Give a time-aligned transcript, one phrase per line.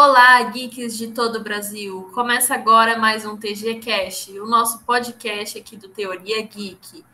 [0.00, 2.08] Olá, geeks de todo o Brasil!
[2.14, 7.04] Começa agora mais um TG Cash, o nosso podcast aqui do Teoria Geek.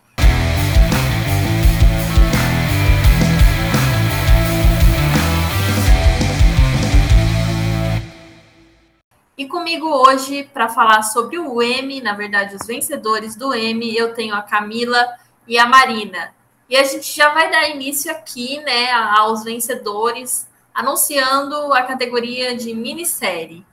[9.38, 14.12] E comigo hoje, para falar sobre o M, na verdade, os vencedores do M, eu
[14.12, 15.08] tenho a Camila
[15.48, 16.34] e a Marina.
[16.68, 22.74] E a gente já vai dar início aqui, né, aos vencedores, anunciando a categoria de
[22.74, 23.64] minissérie.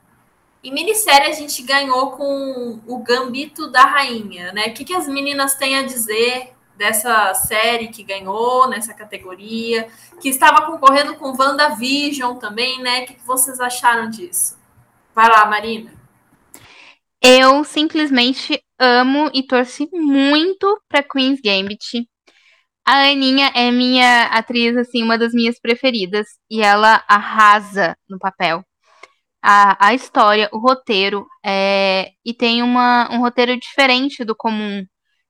[0.62, 4.68] Em minissérie a gente ganhou com o Gambito da Rainha, né?
[4.68, 9.88] O que, que as meninas têm a dizer dessa série que ganhou nessa categoria,
[10.20, 13.02] que estava concorrendo com WandaVision também, né?
[13.02, 14.56] O que, que vocês acharam disso?
[15.14, 15.92] Vai lá, Marina.
[17.20, 22.08] Eu simplesmente amo e torci muito para Queen's Gambit.
[22.84, 26.26] A Aninha é minha atriz, assim, uma das minhas preferidas.
[26.50, 28.64] E ela arrasa no papel.
[29.42, 34.84] A, a história, o roteiro, é, e tem uma, um roteiro diferente do comum.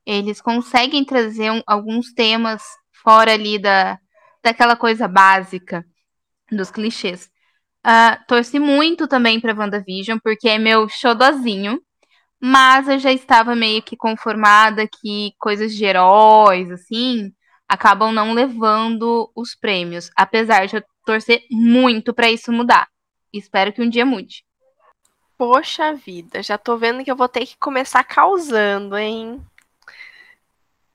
[0.07, 2.63] Eles conseguem trazer um, alguns temas
[3.03, 3.99] fora ali da,
[4.43, 5.85] daquela coisa básica
[6.51, 7.31] dos clichês.
[7.87, 11.81] Uh, torci muito também para WandaVision, porque é meu xodozinho.
[12.41, 17.33] Mas eu já estava meio que conformada que coisas de heróis, assim,
[17.73, 20.11] acabam não levando os prêmios.
[20.15, 22.87] Apesar de eu torcer muito para isso mudar.
[23.33, 24.45] Espero que um dia mude.
[25.39, 29.43] Poxa vida, já tô vendo que eu vou ter que começar causando, hein?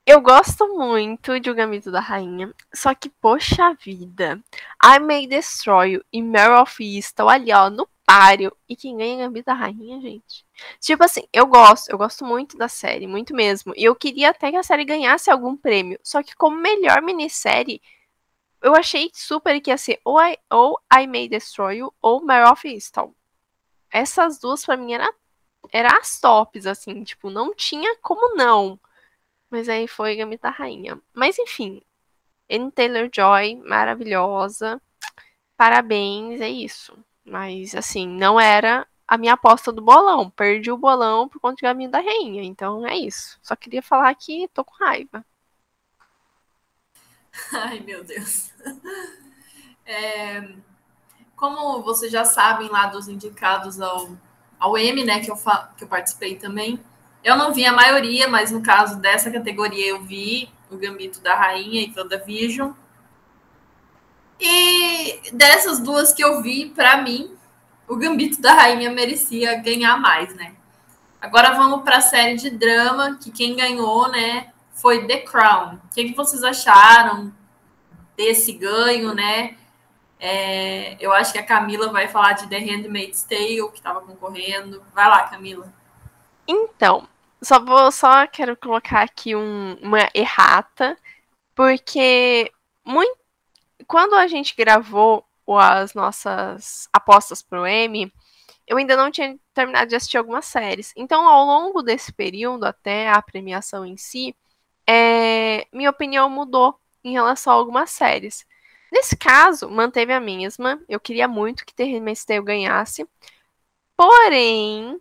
[0.06, 4.39] Eu gosto muito de O Gambito da Rainha, só que, poxa vida,
[4.81, 8.55] I May Destroy You e Meryl of estão ali, ó, no páreo.
[8.69, 10.45] E quem ganha é Gambito Rainha, gente?
[10.80, 13.73] Tipo assim, eu gosto, eu gosto muito da série, muito mesmo.
[13.75, 16.00] E eu queria até que a série ganhasse algum prêmio.
[16.02, 17.81] Só que como melhor minissérie,
[18.61, 22.53] eu achei super que ia ser ou I, ou I May Destroy You ou Meryl
[22.53, 23.13] of Easttown.
[23.91, 25.13] Essas duas, pra mim, eram
[25.72, 28.80] era as tops, assim, tipo, não tinha como não.
[29.50, 31.00] Mas aí foi Gamita Rainha.
[31.13, 31.81] Mas enfim,
[32.50, 34.81] Anne Taylor-Joy, maravilhosa.
[35.57, 36.97] Parabéns, é isso.
[37.27, 40.29] Mas assim, não era a minha aposta do bolão.
[40.29, 42.43] Perdi o bolão por conta de Gaminho da Rainha.
[42.43, 43.38] Então é isso.
[43.41, 45.25] Só queria falar que tô com raiva.
[47.53, 48.51] Ai, meu Deus.
[49.89, 50.45] É,
[51.33, 54.09] como vocês já sabem lá dos indicados ao,
[54.59, 55.38] ao M, né, que eu,
[55.77, 56.77] que eu participei também,
[57.23, 61.35] eu não vi a maioria, mas no caso dessa categoria eu vi o Gambito da
[61.35, 62.73] Rainha e WandaVision.
[64.40, 67.36] E dessas duas que eu vi, para mim,
[67.88, 70.53] o Gambito da Rainha merecia ganhar mais, né?
[71.20, 75.75] Agora vamos para a série de drama, que quem ganhou, né, foi The Crown.
[75.75, 77.34] O que, que vocês acharam
[78.16, 79.58] desse ganho, né?
[80.20, 84.84] É, eu acho que a Camila vai falar de The Handmaid's Tale, que estava concorrendo.
[84.94, 85.72] Vai lá, Camila.
[86.48, 87.08] Então,
[87.42, 90.98] só vou, só quero colocar aqui um, uma errata,
[91.54, 92.52] porque
[92.86, 93.18] muito,
[93.88, 98.12] quando a gente gravou as nossas apostas pro M,
[98.68, 100.94] eu ainda não tinha terminado de assistir algumas séries.
[100.96, 104.36] Então, ao longo desse período, até a premiação em si,
[104.86, 108.46] é, minha opinião mudou em relação a algumas séries.
[108.92, 110.81] Nesse caso, manteve a mesma.
[110.88, 112.00] Eu queria muito que Tale
[112.44, 113.08] ganhasse.
[113.96, 115.00] Porém,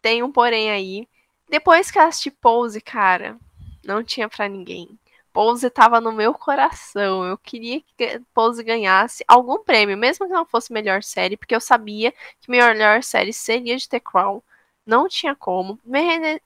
[0.00, 1.08] tem um porém aí.
[1.48, 3.38] Depois que eu assisti Pose, cara,
[3.84, 4.98] não tinha para ninguém.
[5.32, 7.24] Pose tava no meu coração.
[7.24, 11.60] Eu queria que Pose ganhasse algum prêmio, mesmo que não fosse melhor série, porque eu
[11.60, 14.42] sabia que melhor série seria de The Crown.
[14.86, 15.78] Não tinha como.
[15.84, 16.40] The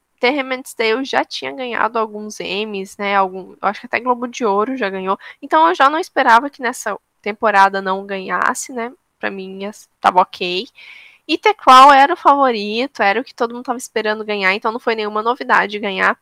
[0.77, 3.17] Tale já tinha ganhado alguns Emmys, né?
[3.17, 5.19] Algum, acho que até Globo de Ouro já ganhou.
[5.43, 8.93] Então eu já não esperava que nessa temporada não ganhasse, né?
[9.19, 10.69] Pra mim estava ok.
[11.29, 14.71] E The Crown era o favorito, era o que todo mundo estava esperando ganhar, então
[14.71, 16.19] não foi nenhuma novidade ganhar.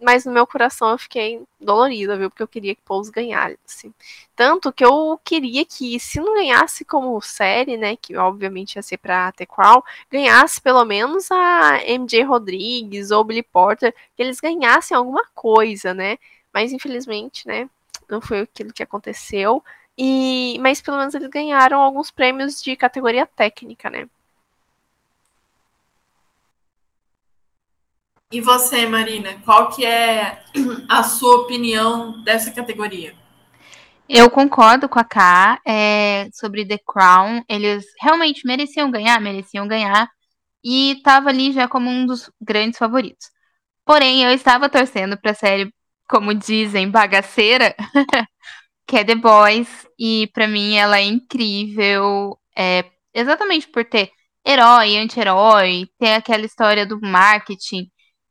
[0.00, 2.30] Mas no meu coração eu fiquei dolorida, viu?
[2.30, 3.92] Porque eu queria que Pose ganhasse.
[4.36, 7.96] Tanto que eu queria que, se não ganhasse como série, né?
[7.96, 13.42] Que obviamente ia ser pra The Crown, ganhasse pelo menos a MJ Rodrigues ou Billy
[13.42, 16.18] Porter, que eles ganhassem alguma coisa, né?
[16.52, 17.68] Mas infelizmente, né?
[18.08, 19.62] Não foi aquilo que aconteceu.
[19.98, 24.08] E, mas pelo menos eles ganharam alguns prêmios de categoria técnica, né?
[28.34, 30.42] E você, Marina, qual que é
[30.88, 33.14] a sua opinião dessa categoria?
[34.08, 37.44] Eu concordo com a K é, sobre The Crown.
[37.48, 40.10] Eles realmente mereciam ganhar, mereciam ganhar.
[40.64, 43.28] E estava ali já como um dos grandes favoritos.
[43.84, 45.72] Porém, eu estava torcendo para a série,
[46.08, 47.72] como dizem, bagaceira,
[48.84, 49.68] que é The Boys.
[49.96, 52.36] E para mim ela é incrível.
[52.58, 52.84] É,
[53.14, 54.10] exatamente por ter
[54.44, 57.88] herói, anti-herói, ter aquela história do marketing,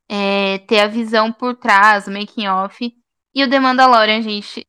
[0.09, 2.93] é, ter a visão por trás, o making off.
[3.35, 4.67] E o The Mandalorian, gente.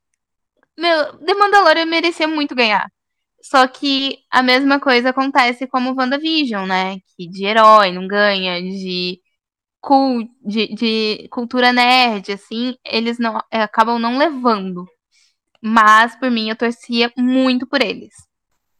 [0.78, 2.88] Meu, The Mandalorian merecia muito ganhar.
[3.42, 6.96] Só que a mesma coisa acontece como WandaVision, né?
[7.16, 9.20] Que de herói não ganha, de,
[9.80, 14.86] cult, de, de cultura nerd, assim, eles não é, acabam não levando.
[15.62, 18.14] Mas, por mim, eu torcia muito por eles.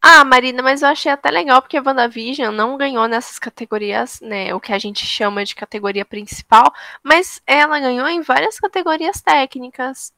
[0.07, 4.55] Ah, Marina, mas eu achei até legal porque a WandaVision não ganhou nessas categorias, né?
[4.55, 6.71] O que a gente chama de categoria principal,
[7.03, 10.13] mas ela ganhou em várias categorias técnicas.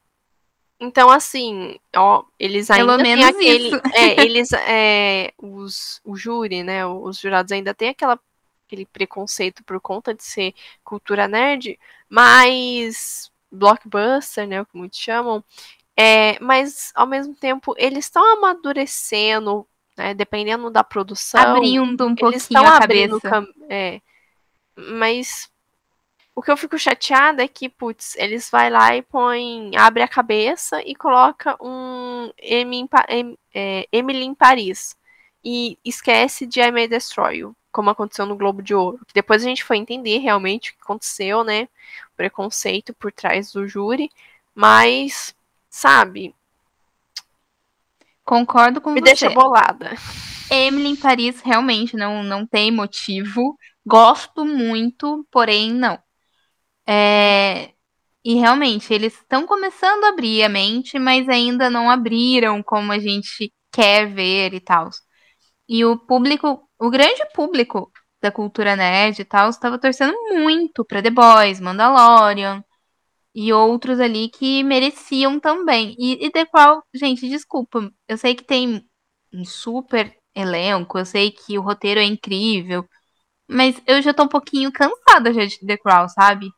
[0.80, 3.80] Então, assim, ó, eles ainda têm aquele.
[3.94, 6.84] É, eles, é, os, o júri, né?
[6.84, 8.18] Os jurados ainda têm aquela,
[8.66, 10.52] aquele preconceito por conta de ser
[10.82, 11.78] cultura nerd,
[12.08, 14.62] mas blockbuster, né?
[14.62, 15.44] O que muitos chamam.
[15.96, 19.64] É, mas ao mesmo tempo eles estão amadurecendo,
[19.96, 21.56] né, dependendo da produção.
[21.56, 23.46] Abrindo um pouquinho a cabeça.
[23.68, 24.00] É,
[24.76, 25.50] mas
[26.34, 30.08] o que eu fico chateada é que, putz, eles vai lá e põe, abre a
[30.08, 34.94] cabeça e coloca um é, Emily em Paris.
[35.42, 39.00] E esquece de I May Destroy You, como aconteceu no Globo de Ouro.
[39.14, 41.68] Depois a gente foi entender realmente o que aconteceu, né?
[42.12, 44.10] O preconceito por trás do júri.
[44.54, 45.34] Mas,
[45.70, 46.34] sabe?
[48.26, 49.00] Concordo com Me você.
[49.00, 49.94] Me deixa bolada.
[50.50, 53.56] Emily em Paris realmente não, não tem motivo.
[53.86, 55.98] Gosto muito, porém não.
[56.88, 57.70] É,
[58.24, 62.98] e realmente, eles estão começando a abrir a mente, mas ainda não abriram como a
[62.98, 64.90] gente quer ver e tal.
[65.68, 67.90] E o público, o grande público
[68.20, 72.64] da cultura nerd e tal, estava torcendo muito para The Boys, Mandalorian
[73.36, 75.94] e outros ali que mereciam também.
[75.98, 78.82] E, e The Crown, gente, desculpa, eu sei que tem
[79.30, 82.88] um super elenco, eu sei que o roteiro é incrível,
[83.46, 86.50] mas eu já tô um pouquinho cansada já de The Crown, sabe?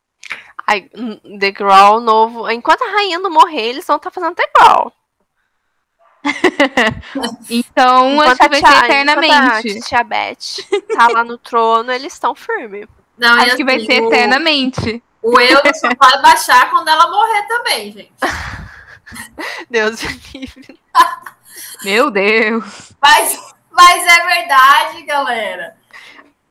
[0.65, 0.89] Ai,
[1.37, 2.49] The Grawl novo.
[2.49, 4.93] Enquanto a rainha não morrer, eles vão estar tá fazendo The Grawl.
[7.49, 9.77] então, enquanto acho que vai tia, ser eternamente.
[9.77, 12.87] A tia Beth tá lá no trono, eles estão firmes.
[13.17, 15.03] Não, acho que vai assim, ser o, eternamente.
[15.21, 18.13] O eu só vai baixar quando ela morrer também, gente.
[19.69, 20.79] Deus me livre.
[21.83, 22.93] Meu Deus.
[23.01, 25.77] Mas, mas é verdade, galera.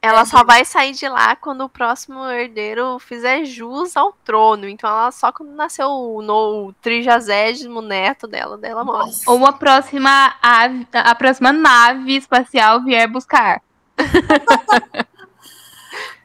[0.01, 4.69] Ela só vai sair de lá quando o próximo herdeiro fizer jus ao trono.
[4.69, 5.89] Então ela só quando nasceu
[6.23, 9.11] no trigésimo neto dela, dela morre.
[9.27, 13.61] Ou a próxima ave, a próxima nave espacial vier buscar.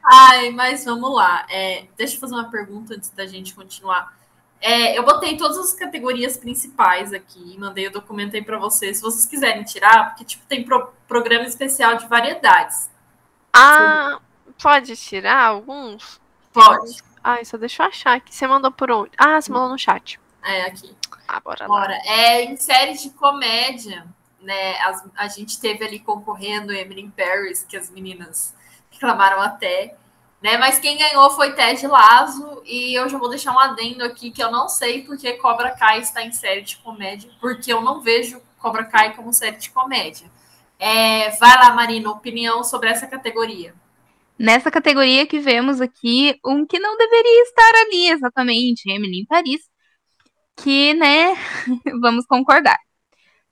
[0.04, 1.46] Ai, mas vamos lá.
[1.48, 4.12] É, deixa eu fazer uma pergunta antes da gente continuar.
[4.60, 8.98] É, eu botei todas as categorias principais aqui, mandei o documento aí para vocês.
[8.98, 12.90] Se vocês quiserem tirar, porque tipo tem pro, programa especial de variedades.
[13.52, 14.18] Ah,
[14.62, 16.20] pode tirar alguns?
[16.52, 17.02] Pode.
[17.22, 18.34] Ah, só deixa eu achar aqui.
[18.34, 19.10] Você mandou por onde?
[19.16, 20.20] Ah, você mandou no chat.
[20.42, 20.94] É, aqui.
[21.26, 21.92] Ah, bora lá.
[22.04, 24.06] É, em séries de comédia,
[24.40, 24.78] né?
[24.80, 28.54] As, a gente teve ali concorrendo Emily in Paris, que as meninas
[28.94, 29.96] reclamaram até.
[30.42, 34.30] Né, mas quem ganhou foi Ted Lasso, e eu já vou deixar um adendo aqui
[34.30, 38.02] que eu não sei porque Cobra Kai está em série de comédia, porque eu não
[38.02, 40.30] vejo Cobra Kai como série de comédia.
[40.78, 43.74] É, vai lá, Marina, opinião sobre essa categoria.
[44.38, 49.62] Nessa categoria que vemos aqui, um que não deveria estar ali exatamente, Emily em Paris,
[50.56, 51.34] que, né,
[52.02, 52.78] vamos concordar.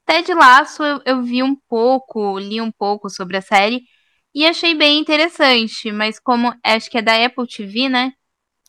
[0.04, 3.82] Ted Lasso, eu, eu vi um pouco, li um pouco sobre a série
[4.34, 8.12] e achei bem interessante, mas como acho que é da Apple TV, né?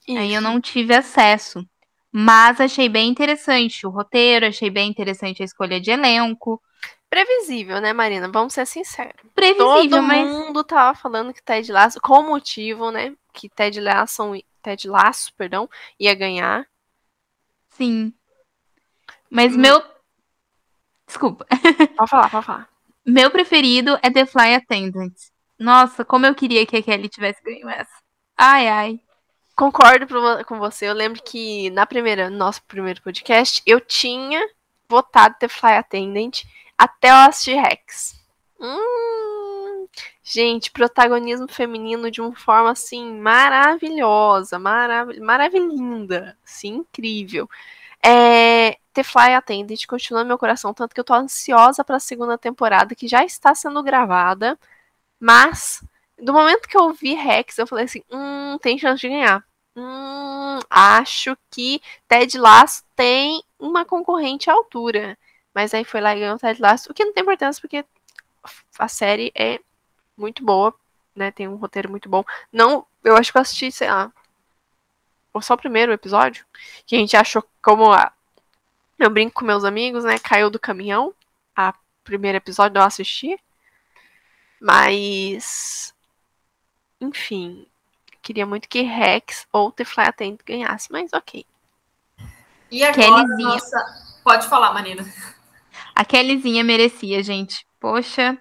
[0.08, 0.17] Isso.
[0.17, 1.65] Aí eu não tive acesso.
[2.12, 6.62] Mas achei bem interessante o roteiro, achei bem interessante a escolha de elenco.
[7.10, 8.29] Previsível, né, Marina?
[8.29, 9.22] Vamos ser sinceros.
[9.34, 10.29] Previsível, Todo mas...
[10.29, 13.15] mundo tava falando que Ted Lasso, com motivo, né?
[13.34, 15.67] Que Ted Lasso, Ted Lasso, perdão,
[16.00, 16.67] ia ganhar.
[17.70, 18.13] Sim.
[19.29, 19.60] Mas hum.
[19.60, 19.82] meu.
[21.08, 21.48] Desculpa.
[21.98, 22.70] Pode falar, pode falar.
[23.05, 25.13] Meu preferido é The Fly Attendant.
[25.63, 27.96] Nossa, como eu queria que a Kelly tivesse ganho essa.
[28.38, 29.00] Ai, ai.
[29.55, 30.05] Concordo
[30.46, 30.89] com você.
[30.89, 34.46] Eu lembro que na primeira, nosso primeiro podcast, eu tinha
[34.89, 36.43] votado The Fly Attendant
[36.77, 38.22] até eu assistir Rex.
[38.60, 39.88] Hum,
[40.22, 47.50] gente, protagonismo feminino de uma forma assim maravilhosa, marav maravilhosa, assim, incrível.
[48.05, 52.01] É, The Fly Attendant continua no meu coração, tanto que eu tô ansiosa para a
[52.01, 54.60] segunda temporada que já está sendo gravada,
[55.24, 55.82] mas
[56.22, 59.42] do momento que eu vi Rex, eu falei assim, hum, tem chance de ganhar.
[59.74, 65.18] Hum, acho que Ted Lasso tem uma concorrente à altura.
[65.56, 67.86] Mas aí foi lá e ganhou o Ted Lasso, o que não tem importância porque
[68.77, 69.62] a série é
[70.18, 70.75] muito boa,
[71.15, 71.32] né?
[71.32, 72.25] Tem um roteiro muito bom.
[72.51, 74.12] Não, eu acho que eu assisti, sei lá,
[75.42, 76.46] só o primeiro episódio,
[76.86, 78.12] que a gente achou como a,
[79.00, 80.20] eu brinco com meus amigos, né?
[80.20, 81.13] Caiu do caminhão.
[81.56, 83.39] A primeiro episódio eu assisti.
[84.63, 85.93] Mas.
[87.01, 87.67] Enfim.
[88.22, 91.46] Queria muito que Rex ou The Fly Attend ganhasse, mas ok.
[92.72, 94.22] E agora, nossa...
[94.24, 95.05] Pode falar, Marina.
[95.93, 97.67] A Kellyzinha merecia, gente.
[97.77, 98.38] Poxa.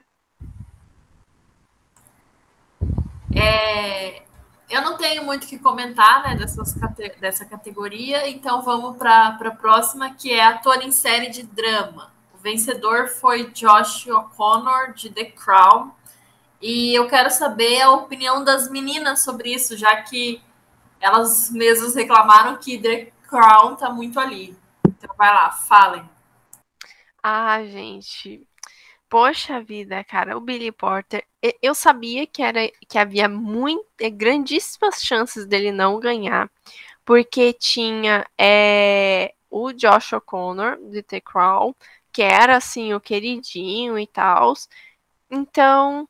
[3.35, 4.23] É,
[4.71, 6.73] eu não tenho muito o que comentar né, dessas,
[7.19, 12.13] dessa categoria, então vamos para a próxima, que é ator em série de drama.
[12.33, 15.91] O vencedor foi Josh O'Connor, de The Crown.
[16.63, 20.41] E eu quero saber a opinião das meninas sobre isso, já que
[21.01, 24.57] elas mesmas reclamaram que The Crown tá muito ali.
[24.87, 26.09] Então vai lá, falem.
[27.23, 28.47] Ah, gente,
[29.13, 31.23] Poxa vida, cara, o Billy Porter,
[31.61, 36.51] eu sabia que era que havia muito, é, grandíssimas chances dele não ganhar,
[37.05, 41.75] porque tinha é, o Josh O'Connor de The Crown,
[42.11, 44.55] que era assim o queridinho e tal.
[45.31, 46.09] Então,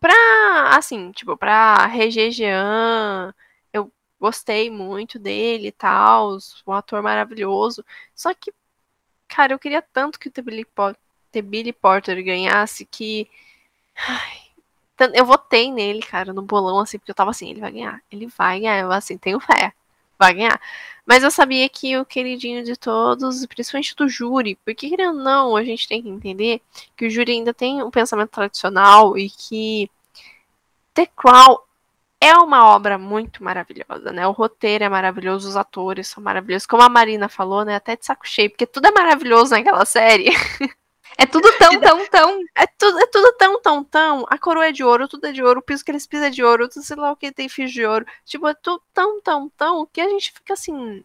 [0.00, 3.34] pra assim, tipo, pra Regé Jean,
[3.72, 7.84] eu gostei muito dele e tal, um ator maravilhoso.
[8.14, 8.52] Só que,
[9.28, 11.00] cara, eu queria tanto que o Billy Porter
[11.36, 13.28] ter Billy Porter ganhasse que.
[13.96, 14.38] Ai,
[15.14, 18.26] eu votei nele, cara, no bolão, assim, porque eu tava assim, ele vai ganhar, ele
[18.26, 19.72] vai ganhar, eu assim, tenho fé,
[20.18, 20.60] vai ganhar.
[21.06, 25.56] Mas eu sabia que o queridinho de todos, principalmente do júri, porque querendo ou não,
[25.56, 26.60] a gente tem que entender
[26.96, 29.88] que o júri ainda tem um pensamento tradicional e que
[30.94, 31.58] The Crown
[32.20, 34.26] é uma obra muito maravilhosa, né?
[34.26, 37.76] O roteiro é maravilhoso, os atores são maravilhosos, como a Marina falou, né?
[37.76, 40.30] Até de saco cheio, porque tudo é maravilhoso naquela série.
[41.18, 42.44] É tudo tão, tão, tão.
[42.54, 44.24] É tudo, é tudo tão, tão, tão.
[44.28, 46.30] A coroa é de ouro, tudo é de ouro, o piso que eles pisam é
[46.30, 48.06] de ouro, tudo sei lá o que tem fios de ouro.
[48.24, 51.02] Tipo, é tudo tão, tão, tão, que a gente fica assim.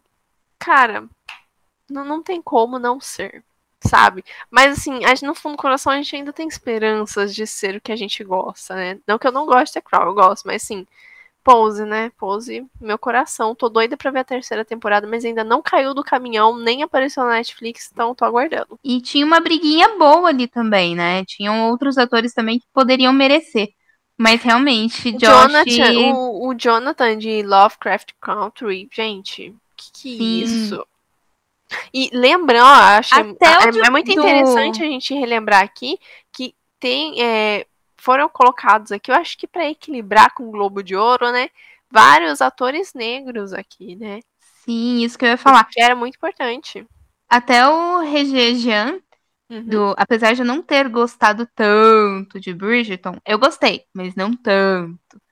[0.58, 1.08] Cara,
[1.88, 3.42] não, não tem como não ser,
[3.80, 4.24] sabe?
[4.50, 7.76] Mas assim, a gente, no fundo do coração a gente ainda tem esperanças de ser
[7.76, 8.98] o que a gente gosta, né?
[9.06, 10.86] Não que eu não goste de Crow, eu gosto, mas assim,
[11.42, 12.10] Pose, né?
[12.18, 13.54] Pose, meu coração.
[13.54, 17.24] Tô doida pra ver a terceira temporada, mas ainda não caiu do caminhão, nem apareceu
[17.24, 18.78] na Netflix, então tô aguardando.
[18.82, 21.24] E tinha uma briguinha boa ali também, né?
[21.24, 23.70] Tinham outros atores também que poderiam merecer.
[24.16, 25.20] Mas realmente, Josh...
[25.20, 30.86] Jonathan, o, o Jonathan de Lovecraft Country, gente, que que é isso?
[31.92, 34.84] E lembrando, acho que é, é, muito interessante do...
[34.84, 35.98] a gente relembrar aqui
[36.30, 37.66] que tem é,
[38.02, 41.48] foram colocados aqui, eu acho que para equilibrar com o Globo de Ouro, né?
[41.88, 44.18] Vários atores negros aqui, né?
[44.64, 45.64] Sim, isso que eu ia falar.
[45.70, 46.84] Que era muito importante.
[47.28, 49.00] Até o Regé Jean,
[49.48, 49.64] uhum.
[49.64, 55.22] do, apesar de eu não ter gostado tanto de Bridgerton, eu gostei, mas não tanto.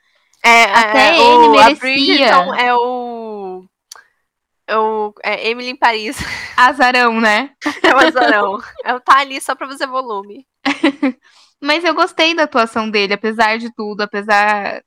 [0.42, 2.28] É, Até é, ele o, merecia.
[2.28, 3.64] é o
[4.68, 6.16] é o é Emily em Paris.
[6.56, 7.50] Azarão, né?
[7.82, 8.60] É o azarão.
[8.84, 10.46] é, tá ali só pra fazer volume.
[11.60, 14.82] Mas eu gostei da atuação dele, apesar de tudo, apesar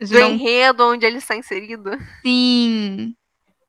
[0.00, 0.30] de do não...
[0.30, 1.90] enredo onde ele está inserido.
[2.22, 3.14] Sim.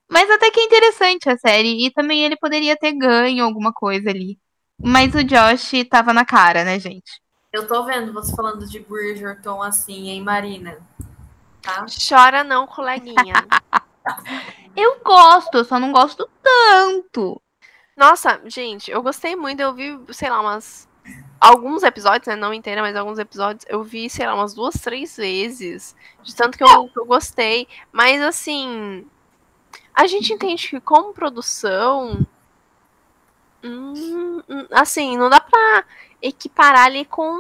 [0.10, 1.86] Mas até que é interessante a série.
[1.86, 4.40] E também ele poderia ter ganho alguma coisa ali.
[4.82, 7.22] Mas o Josh tava na cara, né, gente?
[7.52, 10.78] Eu tô vendo você falando de Bridgerton assim, hein, Marina?
[11.62, 11.86] Tá?
[12.08, 13.34] Chora não, coleguinha.
[14.76, 17.42] eu gosto, eu só não gosto tanto.
[17.98, 19.60] Nossa, gente, eu gostei muito.
[19.60, 20.87] Eu vi, sei lá, umas
[21.40, 25.16] alguns episódios, né, não inteira, mas alguns episódios, eu vi, sei lá, umas duas, três
[25.18, 25.96] vezes.
[26.24, 27.68] De tanto que eu, que eu gostei.
[27.92, 29.06] Mas, assim,
[29.94, 32.26] a gente entende que como produção.
[33.64, 34.42] Hum,
[34.72, 35.84] assim, não dá pra
[36.22, 37.38] equiparar ali com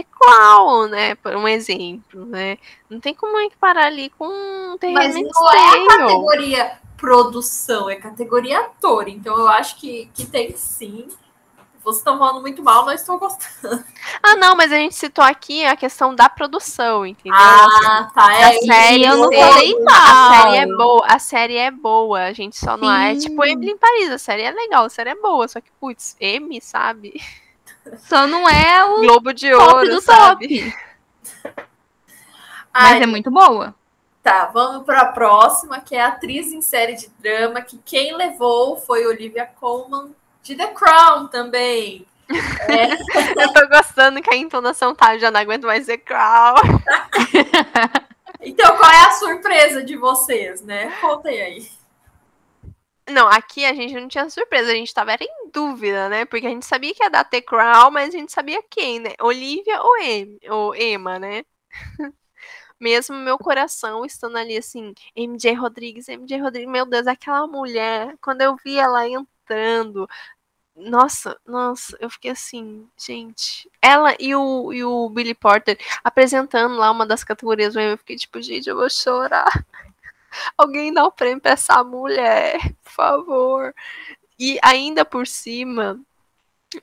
[0.00, 1.14] Crown, né?
[1.16, 2.56] Por um exemplo, né?
[2.88, 8.60] Não tem como equiparar ali com The Mas não é a categoria produção, é categoria
[8.60, 9.08] ator.
[9.08, 11.08] Então eu acho que, que tem sim
[11.84, 13.84] vocês estão falando muito mal, não estou gostando.
[14.22, 17.34] Ah, não, mas a gente citou aqui a questão da produção, entendeu?
[17.34, 18.34] Ah, tá.
[18.34, 19.94] É, a série eu não falei mal.
[19.96, 23.72] A série é boa, a série é boa, a gente só não é tipo Emily
[23.72, 27.20] em Paris, a série é legal, a série é boa, só que, putz, M, sabe?
[27.98, 30.72] Só não é o Globo de Ouro, do sabe?
[30.72, 30.76] top.
[32.72, 33.74] Mas Ai, é muito boa.
[34.22, 38.16] Tá, vamos para a próxima, que é a atriz em série de drama, que quem
[38.16, 42.06] levou foi Olivia Colman de The Crown também.
[42.28, 42.92] É.
[43.42, 46.56] Eu tô gostando que a entonação tá, já não aguento mais The Crown.
[48.40, 50.90] então, qual é a surpresa de vocês, né?
[51.00, 51.82] Contem aí.
[53.08, 56.24] Não, aqui a gente não tinha surpresa, a gente tava em dúvida, né?
[56.24, 59.10] Porque a gente sabia que ia dar The Crown, mas a gente sabia quem, né?
[59.20, 61.44] Olivia ou, em, ou Emma, né?
[62.80, 68.40] Mesmo meu coração estando ali assim, MJ Rodrigues, MJ Rodrigues, meu Deus, aquela mulher, quando
[68.42, 69.28] eu vi ela entrando,
[70.74, 73.70] nossa, nossa, eu fiquei assim, gente.
[73.80, 78.40] Ela e o, e o Billy Porter apresentando lá uma das categorias, eu fiquei tipo,
[78.40, 79.50] gente, eu vou chorar.
[80.56, 83.74] Alguém dá o um prêmio pra essa mulher, por favor.
[84.38, 86.00] E ainda por cima,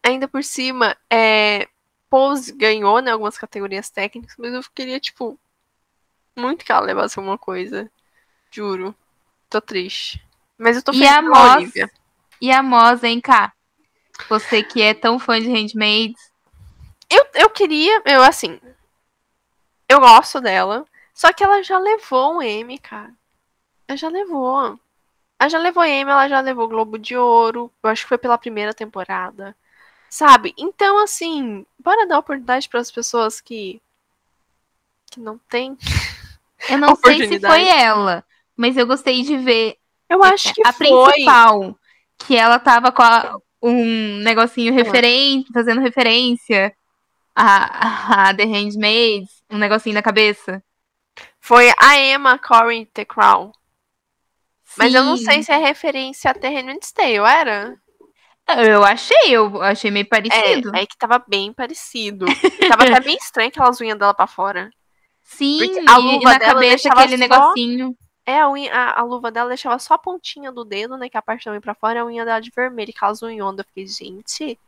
[0.04, 1.68] ainda por cima, é,
[2.10, 5.40] Pose ganhou, né, algumas categorias técnicas, mas eu queria, tipo,
[6.36, 7.90] muito que ela levasse alguma coisa.
[8.52, 8.96] Juro.
[9.50, 10.24] Tô triste.
[10.58, 11.92] Mas eu tô feliz e a Olivia.
[12.42, 13.54] E a Moz, hein, cá?
[14.28, 16.32] Você que é tão fã de Handmaids.
[17.10, 18.60] Eu, eu queria, eu assim.
[19.88, 20.86] Eu gosto dela.
[21.14, 23.12] Só que ela já levou um M, cara.
[23.88, 24.80] Ela já levou.
[25.40, 27.72] Ela já levou M, ela já levou Globo de Ouro.
[27.82, 29.56] Eu acho que foi pela primeira temporada.
[30.10, 30.54] Sabe?
[30.58, 33.82] Então, assim, bora dar oportunidade para as pessoas que.
[35.12, 35.78] que não tem.
[36.70, 38.24] Eu não sei se foi ela,
[38.56, 39.78] mas eu gostei de ver.
[40.10, 40.88] Eu acho que a foi.
[40.88, 41.78] principal.
[42.20, 46.74] Que ela tava com a, um negocinho referente, fazendo referência
[47.36, 50.64] a, a The Handmaids, um negocinho na cabeça.
[51.40, 53.52] Foi a Emma Corrin The Crown.
[54.64, 54.76] Sim.
[54.78, 57.76] Mas eu não sei se é referência a The Handmaid's Tale, era?
[58.58, 60.76] Eu achei, eu achei meio parecido.
[60.76, 62.26] É, é que tava bem parecido.
[62.68, 64.70] tava até bem estranho aquelas unhas dela pra fora.
[65.24, 67.18] Sim, a luva e na cabeça aquele só...
[67.18, 67.96] negocinho.
[68.30, 71.10] É, a, unha, a, a, luva dela deixava só a pontinha do dedo, né?
[71.10, 73.66] Que a parte da unha pra fora, a unha dela de vermelho, aquelas unhondas.
[73.66, 74.60] Eu fiquei, gente,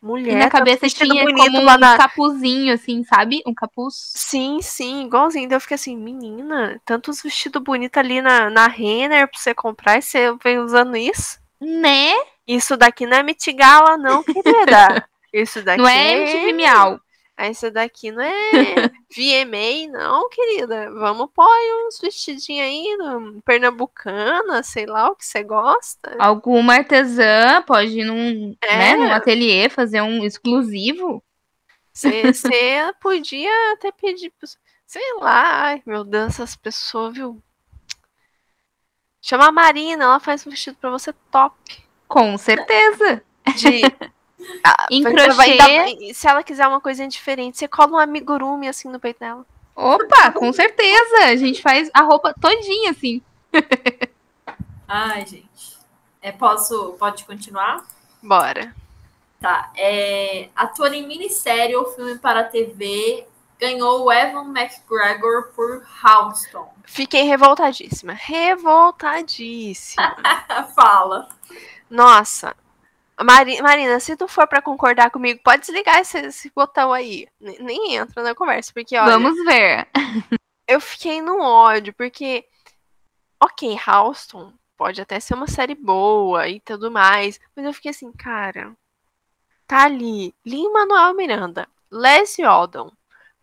[0.00, 0.32] mulher.
[0.32, 1.98] E na tá cabeça tinha como um na...
[1.98, 3.42] capuzinho, assim, sabe?
[3.46, 4.12] Um capuz.
[4.14, 5.44] Sim, sim, igualzinho.
[5.44, 9.98] Então eu fiquei assim, menina, tantos vestidos bonitos ali na, na Renner pra você comprar
[9.98, 11.38] e você vem usando isso?
[11.60, 12.14] Né?
[12.48, 15.06] Isso daqui não é mitigala, não, querida.
[15.30, 17.00] Isso daqui não é MTV Miau.
[17.44, 18.30] Essa daqui não é
[19.14, 20.90] VMA, não, querida.
[20.92, 21.46] Vamos pôr
[21.86, 26.16] uns vestidinhos aí, no pernambucana, sei lá o que você gosta.
[26.18, 28.76] Alguma artesã pode ir num, é.
[28.76, 31.22] né, num ateliê fazer um exclusivo.
[31.92, 32.32] Você
[33.02, 34.32] podia até pedir,
[34.86, 37.42] sei lá, ai meu Deus, essas pessoas, viu?
[39.20, 41.54] Chama a Marina, ela faz um vestido para você top.
[42.08, 43.22] Com certeza.
[43.56, 43.82] De
[44.64, 45.56] ah, em crochê.
[45.56, 49.44] Dar, se ela quiser uma coisa diferente, você cola um amigurumi assim no peito dela.
[49.74, 51.24] Opa, com certeza.
[51.24, 53.22] A gente faz a roupa todinha assim.
[54.86, 55.78] Ai, gente.
[56.20, 57.84] É, posso, pode continuar?
[58.22, 58.74] Bora.
[59.40, 59.72] Tá.
[59.76, 63.26] É, ator em minissérie ou filme para TV
[63.58, 66.68] ganhou o Evan McGregor por Houston.
[66.84, 68.12] Fiquei revoltadíssima.
[68.12, 70.16] Revoltadíssima.
[70.74, 71.28] Fala.
[71.88, 72.54] Nossa,
[73.24, 77.26] Mari, Marina, se tu for para concordar comigo, pode desligar esse, esse botão aí.
[77.40, 79.12] Nem, nem entra na conversa, porque olha.
[79.12, 79.88] Vamos ver.
[80.66, 82.44] eu fiquei no ódio, porque.
[83.42, 88.12] Ok, Houston pode até ser uma série boa e tudo mais, mas eu fiquei assim,
[88.12, 88.76] cara.
[89.66, 90.34] Tá ali.
[90.44, 92.90] Lin Manuel Miranda, Leslie Odom,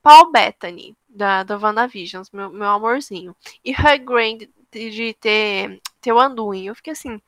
[0.01, 6.13] Paul Bettany, da, da WandaVisions, meu, meu amorzinho, e Hugh Grant de, de ter, ter
[6.13, 6.65] o Anduin.
[6.67, 7.21] Eu fiquei assim,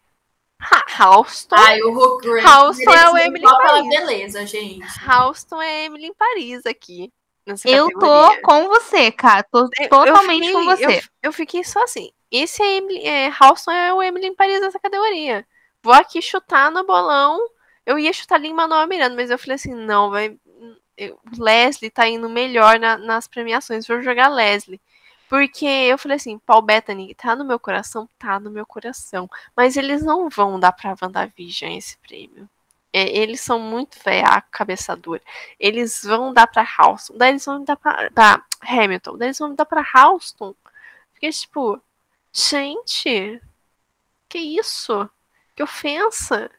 [0.99, 1.55] Houston.
[1.55, 2.45] Ai, o Hugh Grant.
[2.45, 3.89] Houston é o Emily em Paris.
[3.89, 4.85] beleza, gente.
[5.09, 7.11] Houston é Emily em Paris aqui.
[7.65, 9.43] Eu tô com você, cara.
[9.43, 10.97] Tô eu, totalmente eu fiquei, com você.
[10.97, 12.11] Eu, eu, fiquei só assim.
[12.29, 15.45] Esse é, Emily, é Houston é o Emily em Paris nessa categoria.
[15.83, 17.39] Vou aqui chutar no bolão.
[17.85, 20.37] Eu ia chutar ali em Manuel Miranda, mas eu falei assim, não, vai.
[21.37, 23.87] Leslie tá indo melhor na, nas premiações.
[23.87, 24.79] Vou jogar Leslie.
[25.31, 28.05] Porque eu falei assim, Paul Bettany tá no meu coração?
[28.19, 29.29] Tá no meu coração.
[29.55, 32.49] Mas eles não vão dar pra WandaVision esse prêmio.
[32.91, 35.21] É, eles são muito veaco, cabeça dura.
[35.57, 37.13] Eles vão dar pra Houston.
[37.15, 39.17] Daí eles vão dar pra, pra Hamilton.
[39.17, 40.53] Daí eles vão dar pra Houston.
[41.13, 41.81] Fiquei tipo,
[42.33, 43.41] gente,
[44.27, 45.09] que isso?
[45.55, 46.51] Que ofensa.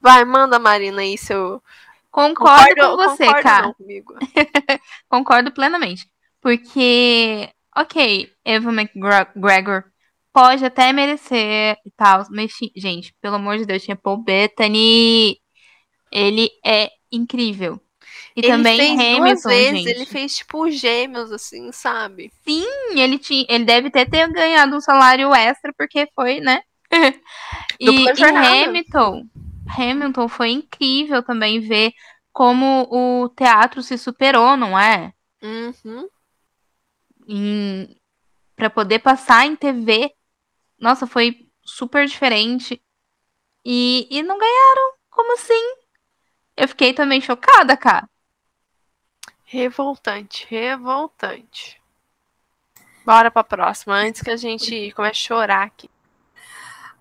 [0.00, 1.62] Vai, manda, Marina, aí seu.
[2.10, 3.74] Concordo, concordo com você, concordo cara.
[5.08, 6.10] concordo plenamente.
[6.40, 9.84] Porque ok, Eva McGregor
[10.32, 15.38] pode até merecer e tal, mas, gente, pelo amor de Deus, tinha Paul Bettany.
[16.10, 17.80] Ele é incrível.
[18.36, 19.88] E ele também fez Hamilton, duas vezes, gente.
[19.88, 22.32] ele fez tipo gêmeos, assim, sabe?
[22.44, 22.64] Sim,
[22.96, 26.62] ele, tinha, ele deve ter, ter ganhado um salário extra, porque foi, né?
[27.78, 29.24] e, e Hamilton,
[29.68, 31.92] Hamilton foi incrível também ver
[32.32, 35.12] como o teatro se superou, não é?
[35.42, 36.08] Uhum
[38.56, 40.12] para poder passar em TV.
[40.78, 42.82] Nossa, foi super diferente.
[43.64, 44.94] E, e não ganharam.
[45.10, 45.74] Como assim?
[46.56, 48.08] Eu fiquei também chocada, cara.
[49.44, 51.80] Revoltante, revoltante.
[53.04, 55.90] Bora pra próxima, antes que a gente comece a chorar aqui.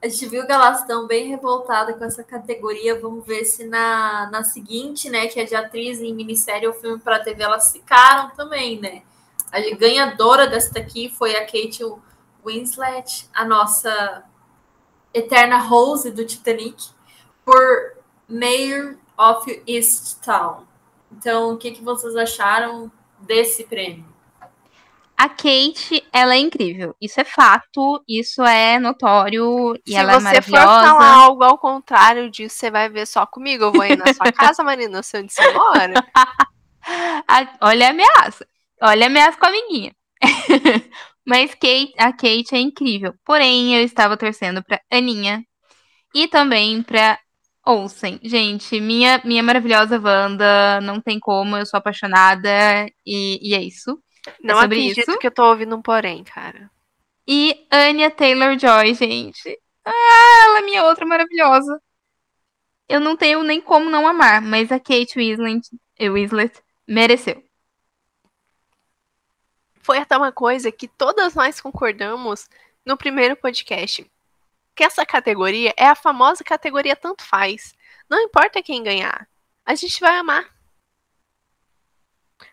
[0.02, 3.00] A gente viu que elas estão bem revoltadas com essa categoria.
[3.00, 7.00] Vamos ver se na, na seguinte, né, que é de atriz em minissérie ou filme
[7.00, 9.04] para TV, elas ficaram também, né?
[9.52, 11.84] A ganhadora desta aqui foi a Kate
[12.46, 14.24] Winslet, a nossa
[15.14, 16.90] eterna Rose do Titanic,
[17.44, 20.66] por Mayor of Easttown.
[21.12, 24.06] Então, o que, que vocês acharam desse prêmio?
[25.18, 26.96] A Kate, ela é incrível.
[27.02, 30.42] Isso é fato, isso é notório e Se ela é maravilhosa.
[30.42, 33.66] Se você for falar algo ao contrário disso, você vai ver só comigo.
[33.66, 35.94] Eu vou ir na sua casa, Marina, sei onde você mora.
[37.60, 38.48] Olha a ameaça.
[38.82, 39.94] Olha ameaça com a amiguinha.
[41.26, 43.13] Mas Kate, a Kate é incrível.
[43.26, 45.44] Porém, eu estava torcendo pra Aninha
[46.15, 47.20] e também pra
[47.65, 48.20] Olsen.
[48.24, 52.50] Gente, minha, minha maravilhosa Wanda, não tem como, eu sou apaixonada
[53.06, 54.02] e, e é isso.
[54.44, 55.20] Não é acredito isso.
[55.20, 56.70] que eu tô ouvindo um porém, cara.
[57.28, 59.58] E Anya Taylor-Joy, gente.
[59.86, 61.80] Ah, ela é minha outra maravilhosa.
[62.88, 65.62] Eu não tenho nem como não amar, mas a Kate Winslet,
[66.00, 67.49] Winslet mereceu.
[69.89, 72.47] Foi até uma coisa que todas nós concordamos
[72.86, 74.06] no primeiro podcast.
[74.75, 77.75] Que essa categoria é a famosa categoria tanto faz.
[78.08, 79.28] Não importa quem ganhar.
[79.65, 80.47] A gente vai amar.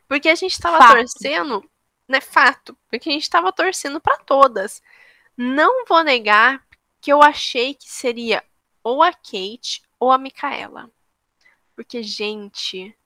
[0.08, 0.96] Porque a gente tava fato.
[0.96, 1.70] torcendo,
[2.08, 2.22] né?
[2.22, 2.74] Fato.
[2.88, 4.80] Porque a gente tava torcendo para todas.
[5.36, 6.66] Não vou negar
[7.02, 8.42] que eu achei que seria
[8.82, 10.90] ou a Kate ou a Micaela.
[11.74, 12.96] Porque, gente,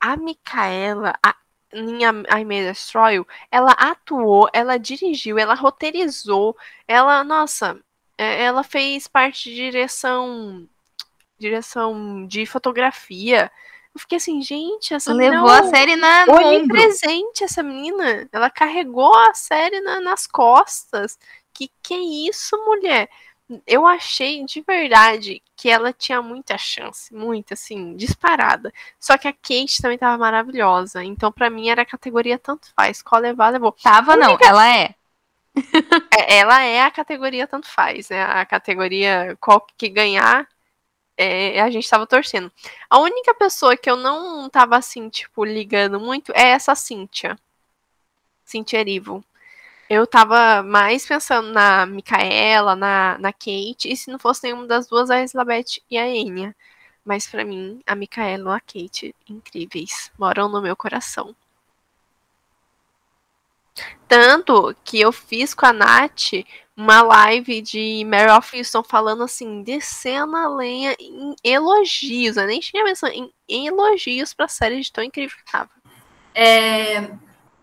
[0.00, 1.36] a Micaela, a,
[1.72, 6.56] em I May Destroy, ela atuou, ela dirigiu, ela roteirizou,
[6.86, 7.78] ela, nossa,
[8.18, 10.68] é, ela fez parte de direção
[11.38, 13.50] direção de fotografia.
[13.94, 15.54] Eu fiquei assim, gente, essa Levou menina.
[15.54, 16.26] Levou a série na.
[16.68, 18.28] presente essa menina.
[18.30, 21.18] Ela carregou a série na, nas costas.
[21.52, 23.08] Que que é isso, mulher?
[23.66, 28.72] Eu achei de verdade que ela tinha muita chance, muita, assim, disparada.
[28.98, 31.02] Só que a Kate também tava maravilhosa.
[31.04, 33.02] Então, para mim, era a categoria tanto faz.
[33.02, 33.72] Qual levar, levou.
[33.72, 34.94] Tava, não, ela é.
[36.16, 36.38] é.
[36.38, 38.22] Ela é a categoria tanto faz, né?
[38.22, 40.48] A categoria qual que ganhar
[41.16, 42.50] é, a gente tava torcendo.
[42.88, 47.38] A única pessoa que eu não tava assim, tipo, ligando muito é essa Cíntia.
[48.42, 49.22] Cíntia Erivo.
[49.90, 54.86] Eu tava mais pensando na Micaela, na, na Kate, e se não fosse nenhuma das
[54.86, 56.54] duas, a Elizabeth e a Enya.
[57.04, 61.34] Mas para mim, a Micaela ou a Kate, incríveis, moram no meu coração.
[64.06, 66.44] Tanto que eu fiz com a Nath
[66.76, 72.36] uma live de Mary Houston falando assim, descendo a lenha em elogios.
[72.36, 73.08] Eu nem tinha menção
[73.48, 75.70] em elogios pra série de tão incrível que tava.
[76.32, 77.10] É,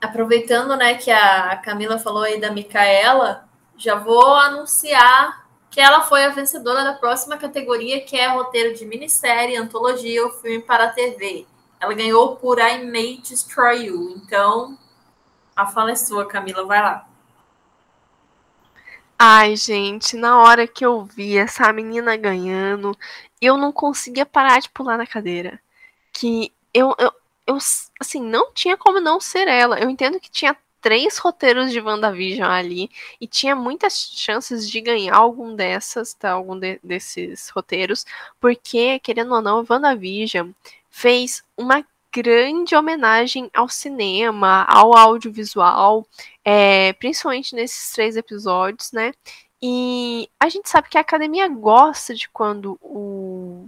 [0.01, 6.25] aproveitando, né, que a Camila falou aí da Micaela, já vou anunciar que ela foi
[6.25, 10.89] a vencedora da próxima categoria, que é roteiro de minissérie, antologia ou filme para a
[10.89, 11.45] TV.
[11.79, 14.15] Ela ganhou por I May Destroy You.
[14.17, 14.77] Então,
[15.55, 17.07] a fala é sua, Camila, vai lá.
[19.19, 22.97] Ai, gente, na hora que eu vi essa menina ganhando,
[23.41, 25.59] eu não conseguia parar de pular na cadeira.
[26.13, 27.11] Que eu, eu,
[27.47, 27.57] eu
[27.99, 29.79] assim, não tinha como não ser ela.
[29.79, 35.15] Eu entendo que tinha três roteiros de WandaVision ali e tinha muitas chances de ganhar
[35.15, 36.31] algum dessas, tá?
[36.31, 38.05] Algum de, desses roteiros,
[38.39, 40.51] porque, querendo ou não, WandaVision
[40.89, 46.05] fez uma grande homenagem ao cinema, ao audiovisual,
[46.43, 49.13] é, principalmente nesses três episódios, né?
[49.61, 53.67] E a gente sabe que a academia gosta de quando o,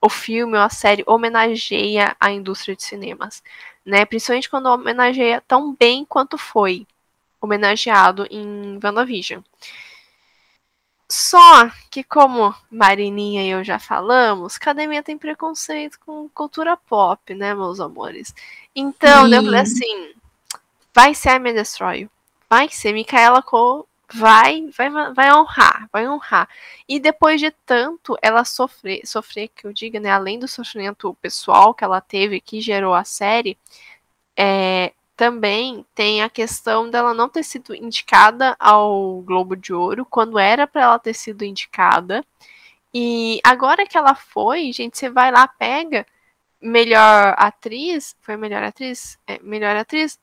[0.00, 3.42] o filme ou a série homenageia a indústria de cinemas,
[3.84, 4.04] né?
[4.04, 6.86] Principalmente quando homenageia tão bem quanto foi
[7.40, 9.42] homenageado em WandaVision.
[11.10, 17.54] Só que, como Marininha e eu já falamos, academia tem preconceito com cultura pop, né,
[17.54, 18.34] meus amores?
[18.76, 19.34] Então, Sim.
[19.34, 20.12] eu falei assim:
[20.94, 22.08] vai ser a Me Destroy.
[22.48, 22.92] Vai ser.
[22.92, 26.48] Micaela Cole vai, vai, vai honrar, vai honrar.
[26.88, 31.74] E depois de tanto ela sofrer, sofrer, que eu diga, né, além do sofrimento pessoal
[31.74, 33.58] que ela teve, que gerou a série,
[34.36, 40.38] é, também tem a questão dela não ter sido indicada ao Globo de Ouro quando
[40.38, 42.24] era para ela ter sido indicada.
[42.94, 46.06] E agora que ela foi, gente, você vai lá, pega
[46.60, 49.18] melhor atriz, foi melhor atriz?
[49.26, 50.18] É, melhor atriz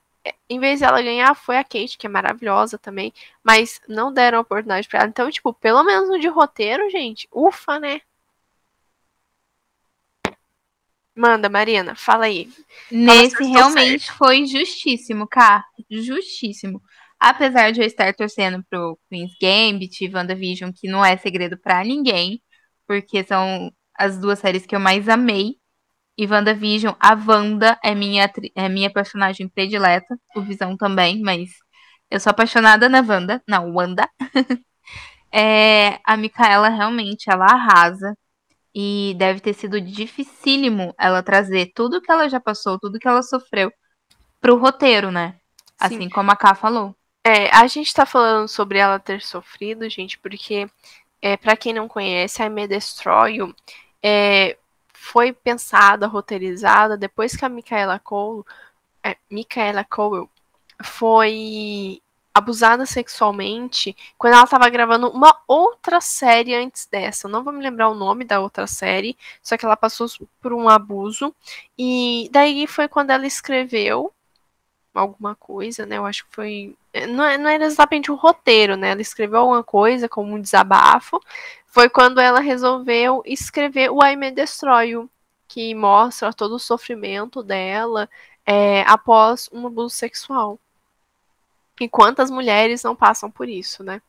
[0.50, 4.40] em vez de ela ganhar, foi a Kate, que é maravilhosa também, mas não deram
[4.40, 5.10] oportunidade pra ela.
[5.10, 8.02] Então, tipo, pelo menos no de roteiro, gente, ufa, né?
[11.16, 12.50] Manda, Marina, fala aí.
[12.92, 15.64] Nesse realmente foi justíssimo, cara.
[15.90, 16.82] Justíssimo.
[17.18, 21.84] Apesar de eu estar torcendo pro Queen's Gambit e WandaVision, que não é segredo para
[21.86, 22.42] ninguém,
[22.86, 25.58] porque são as duas séries que eu mais amei.
[26.18, 31.50] E WandaVision, a Wanda é minha, é minha personagem predileta, o Visão também, mas
[32.10, 34.10] eu sou apaixonada na Wanda, na Wanda.
[35.32, 38.18] é, a Micaela realmente, ela arrasa.
[38.78, 43.24] E deve ter sido dificílimo ela trazer tudo que ela já passou, tudo que ela
[43.24, 43.72] sofreu
[44.42, 45.32] pro roteiro, né?
[45.32, 45.76] Sim.
[45.80, 46.96] Assim como a Ká falou.
[47.26, 50.70] É, a gente tá falando sobre ela ter sofrido, gente, porque,
[51.22, 53.40] é, para quem não conhece, a Me Destroy
[54.04, 54.58] é,
[55.06, 58.44] foi pensada, roteirizada depois que a Micaela Cole,
[59.04, 60.28] é, Micaela Cole
[60.84, 62.02] foi
[62.34, 67.28] abusada sexualmente quando ela estava gravando uma outra série antes dessa.
[67.28, 70.08] Eu não vou me lembrar o nome da outra série, só que ela passou
[70.42, 71.34] por um abuso.
[71.78, 74.12] E daí foi quando ela escreveu
[75.02, 75.98] alguma coisa, né?
[75.98, 76.76] Eu acho que foi.
[76.94, 78.90] Eh, não, é, não era exatamente um roteiro, né?
[78.92, 81.20] Ela escreveu alguma coisa como um desabafo.
[81.68, 85.08] Foi quando ela resolveu escrever o I May Destroy
[85.48, 88.10] que mostra todo o sofrimento dela
[88.46, 90.60] é, após um abuso sexual.
[91.80, 94.02] E quantas mulheres não passam por isso, né?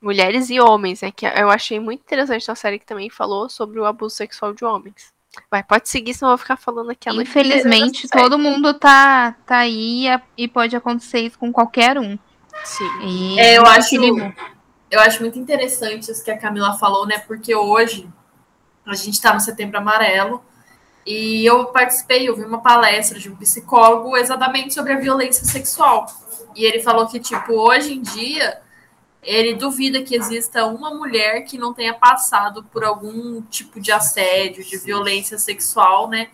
[0.00, 1.10] Mulheres e homens, né?
[1.10, 4.64] Que eu achei muito interessante na série que também falou sobre o abuso sexual de
[4.64, 5.12] homens.
[5.50, 7.08] Vai, pode seguir, senão eu vou ficar falando aqui.
[7.10, 12.18] Infelizmente, todo mundo tá, tá aí e pode acontecer isso com qualquer um.
[12.64, 12.88] Sim.
[13.02, 13.94] E é, eu acho,
[14.90, 17.18] eu acho muito interessante isso que a Camila falou, né?
[17.18, 18.08] Porque hoje
[18.86, 20.42] a gente tá no Setembro Amarelo
[21.06, 26.06] e eu participei, eu vi uma palestra de um psicólogo exatamente sobre a violência sexual.
[26.54, 28.60] E ele falou que, tipo, hoje em dia
[29.24, 34.64] ele duvida que exista uma mulher que não tenha passado por algum tipo de assédio,
[34.64, 36.30] de violência sexual, né?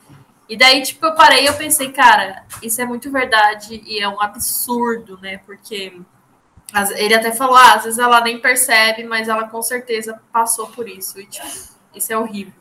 [0.48, 4.09] E daí, tipo, eu parei e eu pensei, cara, isso é muito verdade e é
[4.09, 5.38] um absurdo, né?
[5.38, 6.00] Porque
[6.96, 10.88] ele até falou, ah, às vezes ela nem percebe, mas ela com certeza passou por
[10.88, 11.20] isso.
[11.20, 11.46] E, tipo,
[11.94, 12.61] isso é horrível.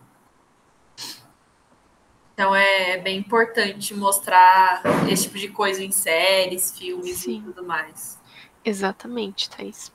[2.34, 7.40] Então é bem importante mostrar esse tipo de coisa em séries, filmes Sim.
[7.40, 8.18] e tudo mais.
[8.64, 9.92] Exatamente, Thaís.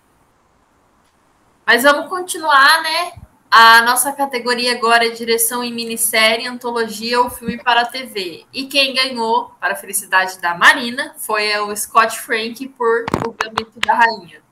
[1.66, 3.12] Mas vamos continuar, né?
[3.50, 8.44] A nossa categoria agora é direção em minissérie, antologia ou filme para a TV.
[8.52, 13.78] E quem ganhou, para a felicidade da Marina, foi o Scott Frank por O Gambito
[13.78, 14.42] da Rainha.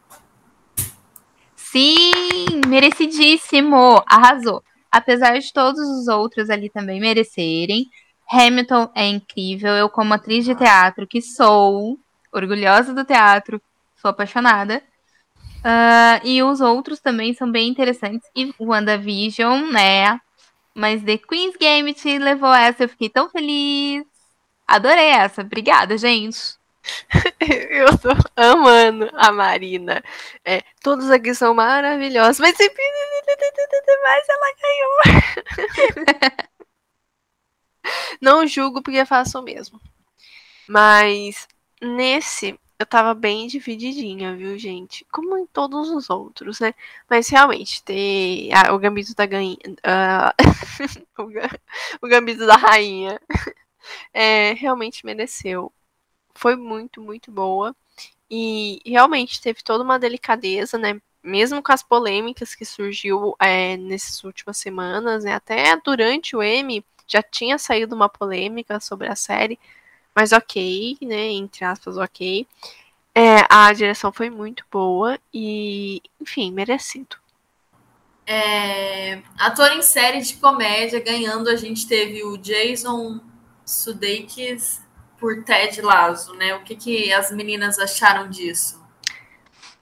[1.56, 4.62] Sim, merecidíssimo, arrasou.
[4.90, 7.90] Apesar de todos os outros ali também merecerem,
[8.30, 9.72] Hamilton é incrível.
[9.72, 11.98] Eu, como atriz de teatro que sou,
[12.32, 13.60] orgulhosa do teatro,
[13.96, 14.82] sou apaixonada.
[15.62, 18.28] Uh, e os outros também são bem interessantes.
[18.34, 20.20] E WandaVision, né?
[20.74, 24.04] Mas The Queen's Gambit levou essa, eu fiquei tão feliz.
[24.66, 25.42] Adorei essa.
[25.42, 26.56] Obrigada, gente.
[27.70, 30.02] eu tô amando a Marina.
[30.44, 32.56] É, todos aqui são maravilhosos, mas
[34.02, 35.00] mais ela ganhou.
[38.20, 39.80] Não julgo porque faço o mesmo.
[40.68, 41.48] Mas
[41.80, 45.06] nesse eu tava bem divididinha, viu, gente?
[45.12, 46.74] Como em todos os outros, né?
[47.08, 49.56] Mas realmente, ter ah, o Gambito da Ganha.
[49.66, 51.22] Uh,
[52.02, 53.20] o Gambito da Rainha
[54.12, 55.72] é, realmente mereceu.
[56.34, 57.74] Foi muito, muito boa.
[58.30, 61.00] E realmente teve toda uma delicadeza, né?
[61.22, 65.34] Mesmo com as polêmicas que surgiu é, nessas últimas semanas, né?
[65.34, 69.58] Até durante o M já tinha saído uma polêmica sobre a série
[70.14, 71.30] mas ok, né?
[71.30, 72.46] Entre aspas, ok.
[73.14, 77.16] É, a direção foi muito boa e, enfim, merecido.
[78.26, 83.20] É, ator em série de comédia ganhando, a gente teve o Jason
[83.64, 84.80] Sudeikis
[85.18, 86.54] por Ted Lasso, né?
[86.54, 88.82] O que, que as meninas acharam disso?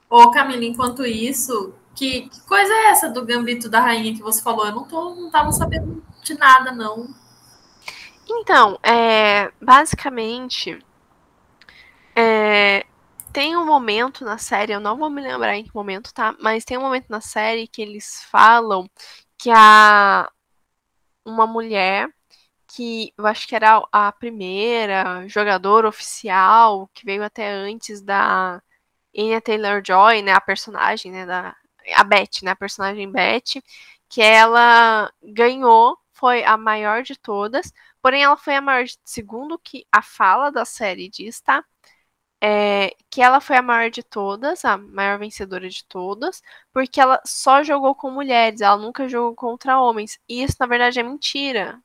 [0.08, 4.42] Ô, Camila, enquanto isso, que, que, coisa é essa do Gambito da Rainha que você
[4.42, 4.66] falou?
[4.66, 7.14] Eu não, tô, não tava sabendo de nada, não.
[8.32, 10.78] Então, é, basicamente,
[12.14, 12.86] é,
[13.32, 16.34] tem um momento na série, eu não vou me lembrar em que momento, tá?
[16.40, 18.88] Mas tem um momento na série que eles falam
[19.36, 20.30] que a
[21.24, 22.08] uma mulher
[22.68, 28.62] que eu acho que era a primeira jogadora oficial que veio até antes da
[29.16, 31.56] Anya Taylor-Joy, né, a personagem, né, da
[31.96, 33.60] a Beth, né, a personagem Beth,
[34.08, 39.58] que ela ganhou foi a maior de todas, porém ela foi a maior de, segundo
[39.58, 41.64] que a fala da série diz, tá?
[42.42, 47.20] É, que ela foi a maior de todas, a maior vencedora de todas, porque ela
[47.26, 50.18] só jogou com mulheres, ela nunca jogou contra homens.
[50.28, 51.80] E isso, na verdade, é mentira.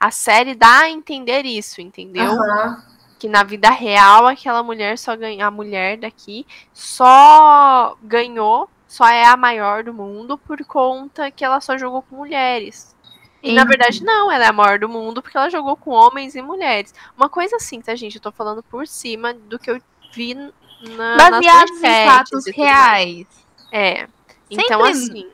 [0.00, 2.32] A série dá a entender isso, entendeu?
[2.32, 2.82] Aham.
[3.18, 9.24] que na vida real aquela mulher só ganha a mulher daqui só ganhou só é
[9.24, 12.94] a maior do mundo por conta que ela só jogou com mulheres.
[13.42, 16.34] E na verdade não ela é a maior do mundo porque ela jogou com homens
[16.34, 16.94] e mulheres.
[17.16, 18.16] Uma coisa assim tá gente?
[18.16, 19.80] Eu tô falando por cima do que eu
[20.12, 23.26] vi na, nas Baseados em fatos reais.
[23.72, 24.06] é.
[24.50, 25.30] Então Sempre- assim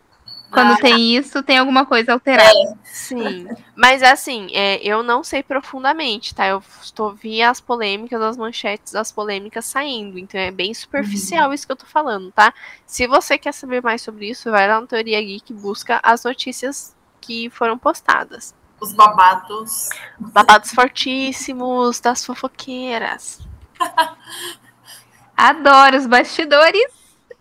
[0.51, 0.77] Quando Ah.
[0.79, 2.79] tem isso, tem alguma coisa alterada.
[2.85, 6.47] Sim, mas assim, é, eu não sei profundamente, tá?
[6.47, 11.67] Eu estou vi as polêmicas, as manchetes das polêmicas saindo, então é bem superficial isso
[11.67, 12.53] que eu tô falando, tá?
[12.87, 16.25] Se você quer saber mais sobre isso, vai lá no Teoria Geek e busca as
[16.25, 18.55] notícias que foram postadas.
[18.81, 19.89] Os babados.
[20.19, 23.41] Babados fortíssimos das fofoqueiras.
[25.37, 26.91] Adoro os bastidores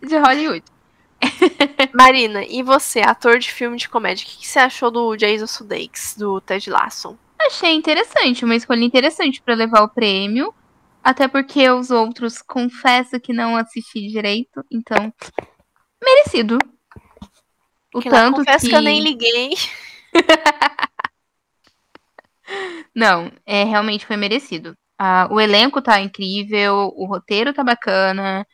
[0.02, 0.63] de Hollywood.
[1.94, 5.48] Marina, e você, ator de filme de comédia, o que, que você achou do Jason
[5.48, 7.18] Sudeikis, do Ted Lasso?
[7.40, 10.54] Achei interessante, uma escolha interessante pra levar o prêmio.
[11.04, 15.14] Até porque os outros confesso que não assisti direito, então
[16.04, 16.58] merecido.
[17.94, 18.72] O Que tanto confesso que...
[18.72, 19.52] que eu nem liguei.
[22.94, 24.76] Não, é realmente foi merecido.
[24.98, 28.46] Ah, o elenco tá incrível, o roteiro tá bacana.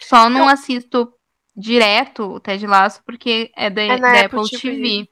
[0.00, 1.12] Só não assisto
[1.56, 4.58] direto o Ted Lasso porque é da, É da Apple Apple TV.
[4.60, 5.08] TV.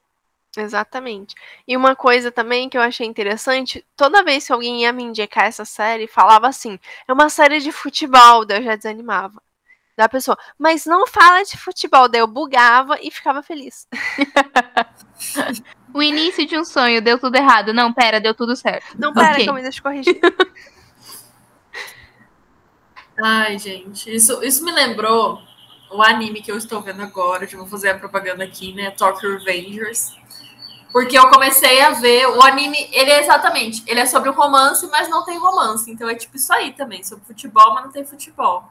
[0.56, 1.34] Exatamente.
[1.66, 5.44] E uma coisa também que eu achei interessante, toda vez que alguém ia me indicar
[5.44, 9.40] essa série, falava assim, é uma série de futebol, daí eu já desanimava.
[9.96, 13.86] Da pessoa, mas não fala de futebol, daí eu bugava e ficava feliz.
[15.92, 17.74] O início de um sonho deu tudo errado.
[17.74, 18.96] Não, pera, deu tudo certo.
[18.96, 19.44] Não, pera, Ok.
[19.44, 20.20] que eu me deixo corrigir.
[23.22, 25.42] Ai, gente, isso, isso me lembrou
[25.90, 28.90] o anime que eu estou vendo agora, eu vou fazer a propaganda aqui, né?
[28.90, 30.16] Tokyo Revengers.
[30.92, 35.08] Porque eu comecei a ver o anime, ele é exatamente, ele é sobre romance, mas
[35.08, 35.90] não tem romance.
[35.90, 38.68] Então é tipo isso aí também, sobre futebol, mas não tem futebol.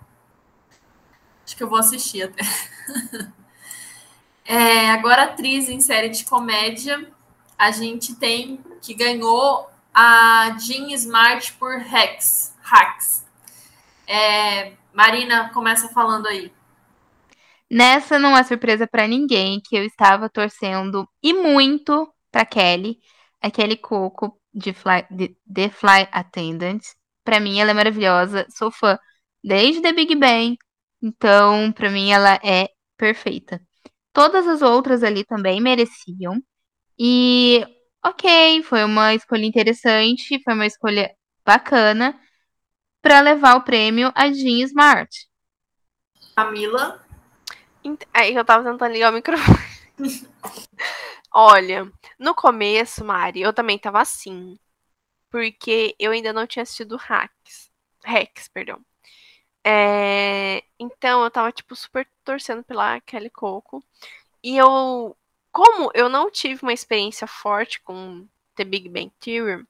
[1.45, 2.43] Acho que eu vou assistir até.
[4.51, 7.07] É, agora, atriz em série de comédia,
[7.55, 11.77] a gente tem que ganhou a Jean Smart por.
[11.77, 13.23] Hacks.
[14.07, 16.51] É, Marina, começa falando aí.
[17.69, 22.97] Nessa não é surpresa pra ninguém que eu estava torcendo e muito pra Kelly,
[23.41, 26.81] a Kelly Coco de Fly, de, The Fly Attendant.
[27.23, 28.97] Pra mim ela é maravilhosa, sou fã
[29.43, 30.57] desde The Big Bang,
[31.01, 33.61] então pra mim ela é perfeita.
[34.11, 36.41] Todas as outras ali também mereciam.
[36.97, 37.63] E
[38.03, 41.13] ok, foi uma escolha interessante, foi uma escolha
[41.45, 42.19] bacana
[43.01, 45.09] pra levar o prêmio a Jean Smart.
[46.35, 47.08] Camila.
[48.13, 49.57] Aí eu tava tentando ligar o microfone.
[51.33, 54.57] Olha, no começo, Mari, eu também tava assim.
[55.29, 57.69] Porque eu ainda não tinha assistido Hacks.
[58.03, 58.79] Rex, perdão.
[59.63, 63.83] É, Então eu tava, tipo, super torcendo pela Kelly Coco.
[64.43, 65.15] E eu.
[65.51, 69.65] Como eu não tive uma experiência forte com The Big Bang Theory,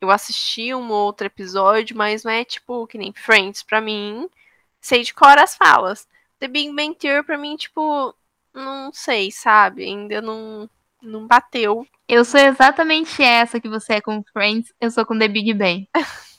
[0.00, 4.28] eu assisti um ou outro episódio, mas não é tipo que nem Friends pra mim.
[4.80, 6.08] Sei de cor as falas.
[6.40, 8.14] The Big Bang Theory pra mim, tipo,
[8.52, 9.84] não sei, sabe?
[9.84, 10.68] Ainda não,
[11.00, 11.86] não bateu.
[12.08, 15.88] Eu sou exatamente essa que você é com Friends, eu sou com The Big Bang.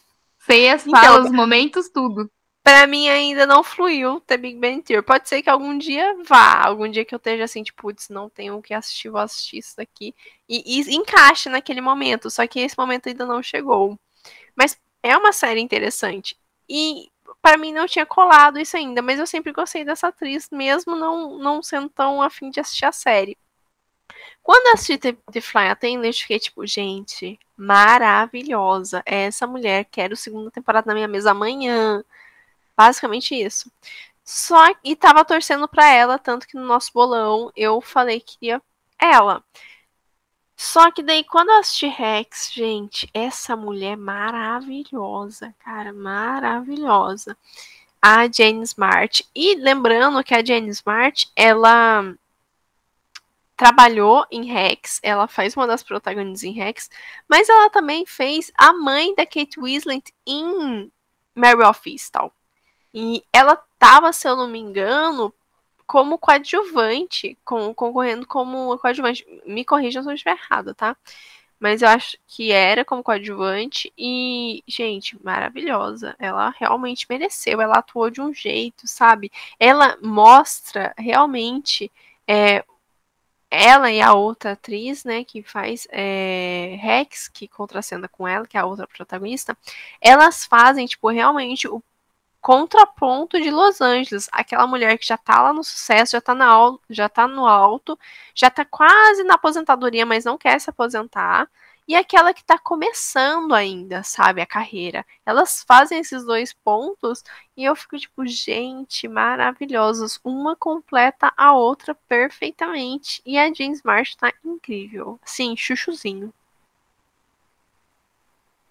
[0.43, 2.29] Sei as Então- falas, os momentos, tudo.
[2.63, 5.05] Pra mim ainda não fluiu The Big Bang Theory.
[5.05, 8.27] Pode ser que algum dia vá, algum dia que eu esteja assim, tipo, putz, não
[8.29, 10.13] tenho o que assistir, vou assistir isso daqui.
[10.49, 13.99] E, e encaixe naquele momento, só que esse momento ainda não chegou.
[14.55, 16.35] Mas é uma série interessante.
[16.67, 17.10] E
[17.41, 21.37] pra mim não tinha colado isso ainda, mas eu sempre gostei dessa atriz, mesmo não,
[21.37, 23.37] não sendo tão afim de assistir a série.
[24.43, 29.03] Quando eu assisti The, The Fly Attendant, fiquei tipo, gente, maravilhosa.
[29.05, 32.03] É essa mulher, quero segunda temporada na minha mesa amanhã.
[32.75, 33.71] Basicamente isso.
[34.23, 38.61] Só e tava torcendo pra ela, tanto que no nosso bolão eu falei que queria
[38.99, 39.43] ela.
[40.61, 47.35] Só que daí quando eu assisti Rex, gente, essa mulher maravilhosa, cara, maravilhosa.
[47.99, 49.27] A Jane Smart.
[49.33, 52.13] E lembrando que a Jane Smart, ela
[53.57, 56.91] trabalhou em Rex, ela faz uma das protagonistas em Rex,
[57.27, 60.91] mas ela também fez a mãe da Kate Winslet em
[61.33, 62.31] Mary of Easttown.
[62.93, 65.33] E ela tava, se eu não me engano,
[65.91, 69.25] como coadjuvante, com, concorrendo como coadjuvante.
[69.45, 70.95] Me corrijam se eu estiver errado, tá?
[71.59, 76.15] Mas eu acho que era como coadjuvante e, gente, maravilhosa.
[76.17, 77.59] Ela realmente mereceu.
[77.59, 79.29] Ela atuou de um jeito, sabe?
[79.59, 81.91] Ela mostra realmente
[82.25, 82.63] é,
[83.49, 88.55] ela e a outra atriz, né, que faz é, Rex, que contracena com ela, que
[88.55, 89.57] é a outra protagonista,
[89.99, 91.83] elas fazem, tipo, realmente o
[92.41, 94.27] contraponto de Los Angeles.
[94.31, 96.49] Aquela mulher que já tá lá no sucesso, já tá, na,
[96.89, 97.97] já tá no alto,
[98.35, 101.47] já tá quase na aposentadoria, mas não quer se aposentar.
[101.87, 105.05] E aquela que tá começando ainda, sabe, a carreira.
[105.25, 107.23] Elas fazem esses dois pontos
[107.57, 110.19] e eu fico tipo, gente, maravilhosos.
[110.23, 113.21] Uma completa a outra perfeitamente.
[113.25, 115.19] E a James Marsh tá incrível.
[115.25, 116.33] Sim, chuchuzinho.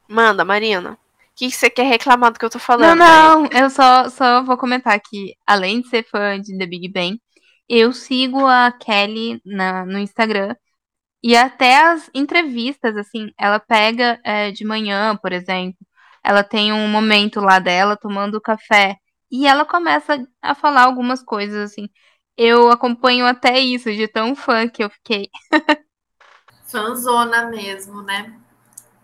[0.09, 0.99] Manda, Marina
[1.49, 2.99] que você quer reclamar do que eu tô falando?
[2.99, 6.89] Não, não, eu só, só vou comentar que, além de ser fã de The Big
[6.93, 7.21] Bang,
[7.69, 10.55] eu sigo a Kelly na, no Instagram.
[11.23, 15.79] E até as entrevistas, assim, ela pega é, de manhã, por exemplo,
[16.23, 18.97] ela tem um momento lá dela tomando café.
[19.31, 21.89] E ela começa a falar algumas coisas, assim.
[22.37, 25.29] Eu acompanho até isso, de tão fã que eu fiquei.
[26.65, 28.39] Fanzona mesmo, né?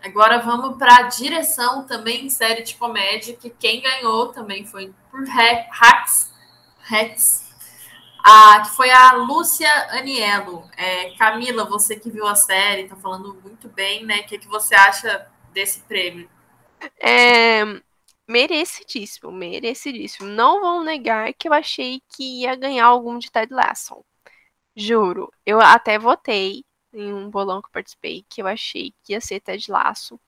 [0.06, 4.94] Agora vamos para a direção também em série de comédia, que quem ganhou também foi
[5.10, 6.32] por Rex,
[6.78, 7.46] Rex
[8.24, 10.68] a, que foi a Lúcia Aniello.
[10.76, 14.20] É, Camila, você que viu a série, está falando muito bem, né?
[14.20, 16.28] O que, que você acha desse prêmio?
[17.00, 17.64] É,
[18.28, 20.28] merecidíssimo, merecidíssimo.
[20.28, 24.04] Não vou negar que eu achei que ia ganhar algum de Ted Lasso.
[24.74, 26.64] Juro, eu até votei
[26.96, 30.18] em um bolão que eu participei que eu achei que ia ser Ted Laço,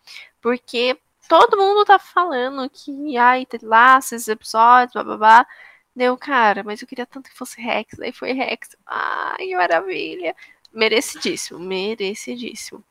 [0.40, 0.98] porque
[1.28, 5.46] todo mundo tá falando que, ai, Ted Laço, esses episódios, babá.
[5.94, 8.76] Deu, cara, mas eu queria tanto que fosse Rex, daí foi Rex.
[8.86, 10.34] Ai, maravilha.
[10.72, 12.84] Merecidíssimo, merecidíssimo.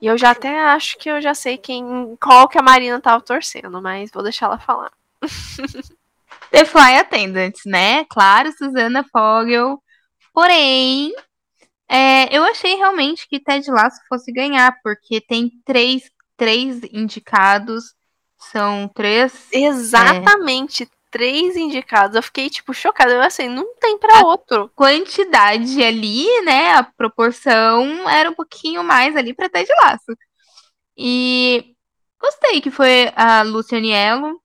[0.00, 3.22] E eu já até acho que eu já sei quem, qual que a Marina tava
[3.22, 4.92] torcendo, mas vou deixar ela falar.
[6.50, 8.04] The Fly Attendants, né?
[8.06, 9.82] Claro, Susana Fogel.
[10.32, 11.14] Porém,
[11.88, 17.94] é, eu achei realmente que Ted Lasso fosse ganhar, porque tem três, três indicados,
[18.38, 19.48] são três.
[19.52, 20.88] É, Exatamente, é...
[21.10, 22.16] três indicados.
[22.16, 23.12] Eu fiquei, tipo, chocada.
[23.12, 24.70] Eu assim, não tem para outro.
[24.74, 26.72] Quantidade ali, né?
[26.74, 30.16] A proporção era um pouquinho mais ali para Ted Lasso.
[30.96, 31.74] E
[32.20, 34.40] gostei que foi a Lucianiello.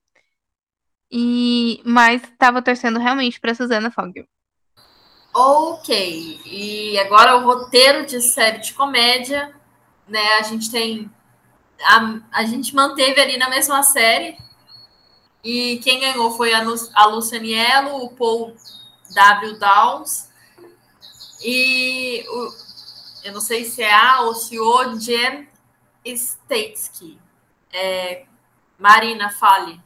[1.10, 4.26] E mas estava torcendo realmente para Susana Fogel.
[5.34, 9.54] Ok, e agora o roteiro de série de comédia,
[10.06, 10.34] né?
[10.34, 11.10] A gente tem.
[11.80, 14.36] A, a gente manteve ali na mesma série.
[15.42, 16.62] E quem ganhou foi a,
[16.94, 18.54] a Lucianiello, o Paul
[19.14, 19.58] W.
[19.58, 20.30] Downs
[21.42, 22.52] e o,
[23.24, 25.48] eu não sei se é a ou se o Jen
[26.06, 27.18] Statesky.
[27.72, 28.26] É,
[28.78, 29.80] Marina, fale.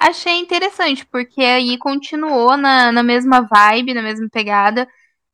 [0.00, 4.88] Achei interessante, porque aí continuou na, na mesma vibe, na mesma pegada.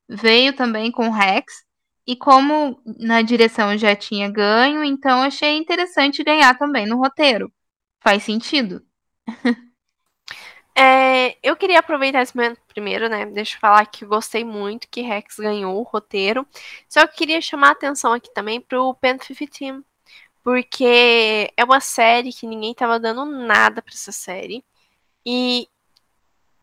[0.09, 1.65] Veio também com o Rex.
[2.07, 7.53] E como na direção já tinha ganho, então achei interessante ganhar também no roteiro.
[8.01, 8.85] Faz sentido.
[10.79, 13.25] É, eu queria aproveitar esse momento primeiro, né?
[13.25, 16.47] Deixa eu falar que gostei muito que Rex ganhou o roteiro.
[16.87, 19.49] Só que queria chamar a atenção aqui também pro Pen 15
[20.47, 24.65] porque é uma série que ninguém tava dando nada para essa série.
[25.27, 25.69] E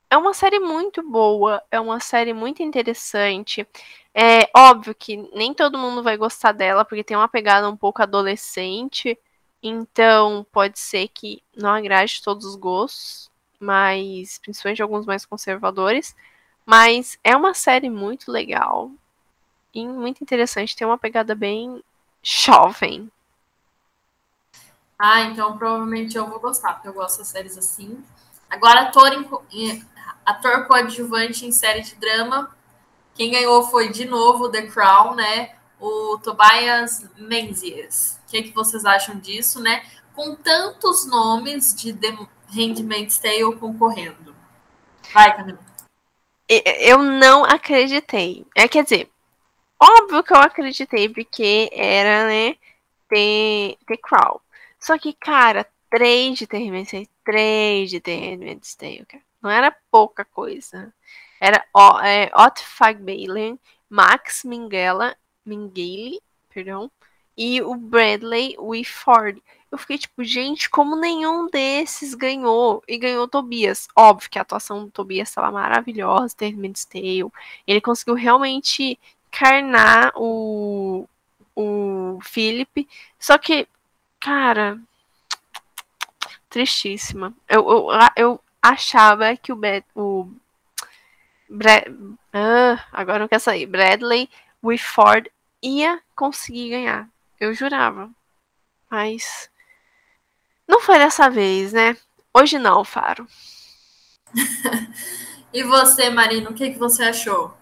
[0.10, 3.68] é uma série muito boa, é uma série muito interessante.
[4.14, 8.02] É óbvio que nem todo mundo vai gostar dela, porque tem uma pegada um pouco
[8.02, 9.20] adolescente.
[9.62, 13.30] Então, pode ser que não agrade todos os gostos,
[13.60, 16.16] mas principalmente alguns mais conservadores.
[16.66, 18.90] Mas é uma série muito legal
[19.74, 20.74] e muito interessante.
[20.74, 21.84] Tem uma pegada bem
[22.24, 23.12] jovem.
[25.06, 28.01] Ah, então provavelmente eu vou gostar, porque eu gosto de séries assim.
[28.49, 29.12] Agora, ator,
[29.51, 29.86] em,
[30.26, 32.56] ator coadjuvante em série de drama.
[33.14, 35.56] Quem ganhou foi, de novo, The Crown, né?
[35.78, 38.18] O Tobias Menzies.
[38.26, 39.84] O que, é que vocês acham disso, né?
[40.16, 42.18] Com tantos nomes de The
[42.56, 44.34] Handmaid's Tale concorrendo.
[45.14, 45.60] Vai, Camila.
[46.47, 48.47] Eu não acreditei.
[48.56, 49.12] É, quer dizer,
[49.78, 52.56] óbvio que eu acreditei, porque era, né,
[53.10, 54.39] The, The Crown.
[54.84, 59.24] Só que, cara, três de Handmaid's Tale, três de Handmaid's Tale, cara.
[59.42, 60.94] Não era pouca coisa.
[61.40, 61.66] Era
[62.04, 63.58] é, Ott Fagbalen,
[63.90, 65.16] Max Minghella,
[65.46, 66.92] Minghele, perdão,
[67.38, 69.42] e o Bradley Whitford.
[69.72, 72.84] Eu fiquei tipo, gente, como nenhum desses ganhou.
[72.86, 73.88] E ganhou o Tobias.
[73.96, 77.32] Óbvio que a atuação do Tobias estava maravilhosa, Handmaid's Tale.
[77.66, 81.08] Ele conseguiu realmente encarnar o,
[81.56, 82.86] o Philip.
[83.18, 83.66] Só que,
[84.24, 84.80] cara,
[86.50, 87.36] tristíssima.
[87.48, 90.32] Eu, eu, eu achava que o, Bad, o
[91.50, 91.84] Brad,
[92.32, 93.66] ah, agora não quer sair.
[93.66, 94.30] Bradley
[94.64, 95.30] Whitford
[95.62, 97.10] ia conseguir ganhar.
[97.38, 98.10] Eu jurava.
[98.90, 99.50] Mas
[100.66, 101.98] não foi dessa vez, né?
[102.34, 103.28] Hoje não, Faro.
[105.52, 107.54] e você, Marina, o que, que você achou?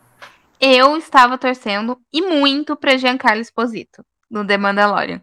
[0.60, 5.22] Eu estava torcendo e muito para Giancarlo Esposito, no The Mandalorian.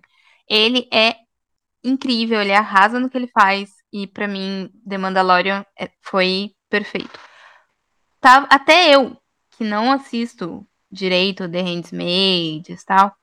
[0.49, 1.28] Ele é
[1.89, 3.71] incrível, ele arrasa no que ele faz.
[3.93, 7.19] E para mim, The Mandalorian é, foi perfeito.
[8.21, 9.17] Tá, até eu,
[9.57, 13.15] que não assisto direito The Handmaid's e tal,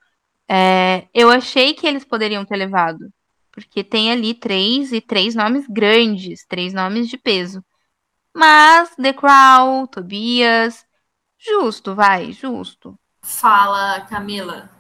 [0.48, 3.12] é, eu achei que eles poderiam ter levado.
[3.52, 7.64] Porque tem ali três e três nomes grandes, três nomes de peso.
[8.34, 10.86] Mas The Crown, Tobias,
[11.38, 13.00] justo, vai, justo.
[13.22, 14.75] Fala, Camila.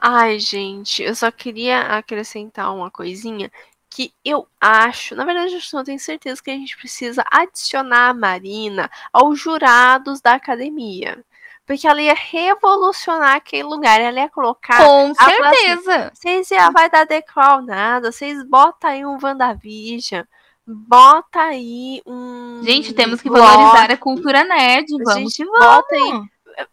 [0.00, 3.50] Ai, gente, eu só queria acrescentar uma coisinha
[3.90, 8.14] que eu acho, na verdade, eu não tenho certeza que a gente precisa adicionar a
[8.14, 11.24] Marina aos jurados da academia.
[11.66, 14.00] Porque ela ia revolucionar aquele lugar.
[14.00, 14.82] Ela ia colocar.
[14.82, 16.10] Com certeza.
[16.14, 18.10] Vocês já vai dar decral nada.
[18.10, 20.24] Vocês botam aí um WandaVision.
[20.66, 22.62] Bota aí um.
[22.62, 24.86] Gente, temos que valorizar a cultura nerd.
[25.04, 25.60] Vamos que vamos.
[25.60, 26.22] Bota aí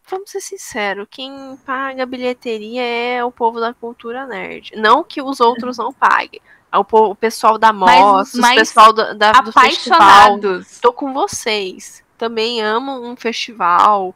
[0.10, 4.72] vamos ser sinceros, quem paga bilheteria é o povo da cultura nerd.
[4.76, 6.42] Não que os outros não paguem.
[6.74, 10.40] O, o pessoal da mostra, o pessoal da, da, do festival.
[10.82, 12.04] Tô com vocês.
[12.18, 14.16] Também amo um festival,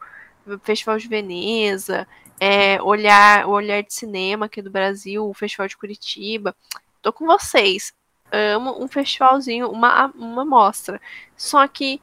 [0.64, 2.08] Festival de Veneza,
[2.40, 6.56] é, olhar, o Olhar de Cinema aqui do Brasil, o Festival de Curitiba.
[7.02, 7.94] Tô com vocês.
[8.32, 11.02] Amo um festivalzinho, uma, uma mostra.
[11.36, 12.02] Só que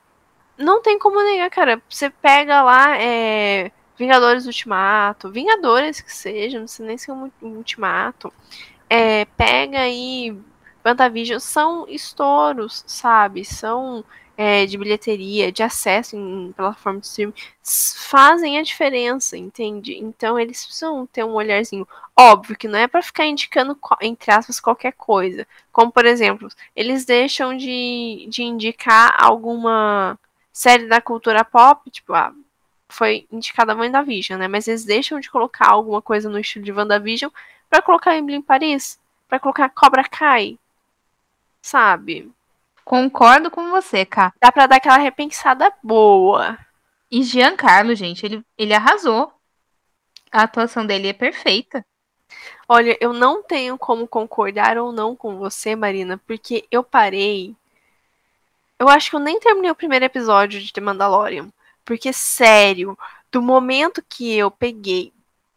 [0.58, 1.82] não tem como negar, cara.
[1.88, 7.30] Você pega lá é, Vingadores Ultimato, Vingadores que seja, não sei nem se é um
[7.42, 8.32] Ultimato.
[8.88, 10.36] É, pega aí
[10.84, 13.44] WandaVision, são estouros, sabe?
[13.44, 14.04] São
[14.36, 17.34] é, de bilheteria, de acesso em plataforma de streaming,
[18.08, 19.96] fazem a diferença, entende?
[19.96, 21.88] Então eles precisam ter um olharzinho.
[22.14, 25.46] Óbvio que não é para ficar indicando, entre aspas, qualquer coisa.
[25.72, 30.18] Como, por exemplo, eles deixam de, de indicar alguma
[30.56, 32.32] série da cultura pop, tipo, ah,
[32.88, 34.48] foi indicada a WandaVision, né?
[34.48, 37.30] Mas eles deixam de colocar alguma coisa no estilo de WandaVision
[37.68, 38.98] para colocar Emily em Paris,
[39.28, 40.58] para colocar Cobra Kai,
[41.60, 42.32] sabe?
[42.86, 44.32] Concordo com você, Cá.
[44.40, 46.56] Dá pra dar aquela repensada boa.
[47.10, 49.30] E Giancarlo, gente, ele, ele arrasou.
[50.32, 51.84] A atuação dele é perfeita.
[52.66, 57.54] Olha, eu não tenho como concordar ou não com você, Marina, porque eu parei
[58.78, 61.48] eu acho que eu nem terminei o primeiro episódio de The Mandalorian.
[61.84, 62.98] Porque, sério,
[63.30, 65.12] do momento que eu peguei.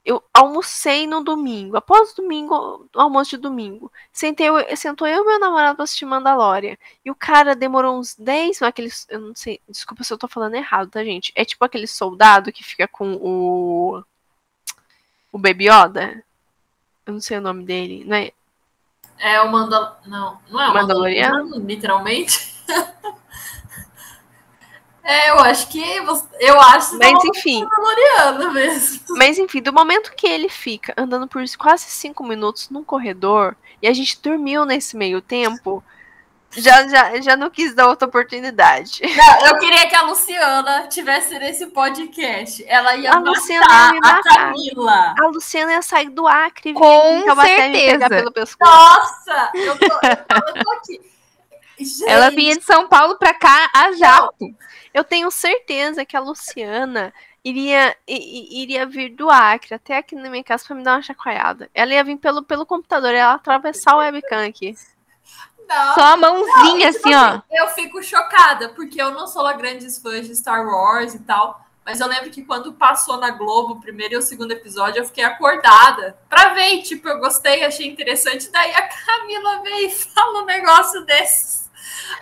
[0.05, 1.78] Eu almocei no domingo.
[1.78, 3.91] Após o domingo, o almoço de domingo.
[4.11, 6.78] Sentei, sentou eu e meu namorado pra assistir Mandalorian.
[7.03, 8.61] E o cara demorou uns 10.
[8.61, 9.05] Aqueles.
[9.09, 9.59] Eu não sei.
[9.67, 11.32] Desculpa se eu tô falando errado, tá, gente?
[11.36, 14.03] É tipo aquele soldado que fica com o.
[15.32, 16.24] O Baby Yoda.
[17.05, 18.32] Eu não sei o nome dele, não é?
[19.20, 19.99] É o Mandal...
[20.05, 22.59] Não, não é o Mandaloriano, Mandaloriano literalmente.
[25.09, 25.82] É, eu acho que
[26.39, 27.65] eu acho que mas enfim,
[28.53, 29.01] mesmo.
[29.17, 33.88] Mas enfim, do momento que ele fica andando por quase cinco minutos num corredor e
[33.88, 35.84] a gente dormiu nesse meio tempo,
[36.51, 39.01] já, já, já não quis dar outra oportunidade.
[39.01, 42.63] Não, eu queria que a Luciana tivesse nesse podcast.
[42.67, 45.15] Ela ia a Luciana ia matar a Camila.
[45.20, 48.09] A Luciana ia sair do Acre com certeza.
[48.09, 48.72] pelo pescoço.
[48.72, 51.18] Nossa, eu tô, eu tô aqui.
[51.80, 52.09] Gente.
[52.09, 54.36] Ela vinha de São Paulo pra cá a jato.
[54.39, 54.55] Não.
[54.93, 57.13] Eu tenho certeza que a Luciana
[57.43, 61.69] iria, iria vir do Acre até aqui na minha casa pra me dar uma chacoalhada.
[61.73, 64.75] Ela ia vir pelo, pelo computador, ela atravessar o webcam aqui.
[65.67, 67.25] Não, Só a mãozinha não, tipo assim, ó.
[67.25, 71.19] Assim, eu fico chocada, porque eu não sou uma grande fã de Star Wars e
[71.19, 71.63] tal.
[71.86, 75.05] Mas eu lembro que quando passou na Globo o primeiro e o segundo episódio, eu
[75.05, 76.82] fiquei acordada pra ver.
[76.82, 78.49] Tipo, eu gostei, achei interessante.
[78.51, 81.68] Daí a Camila veio e fala um negócio desses.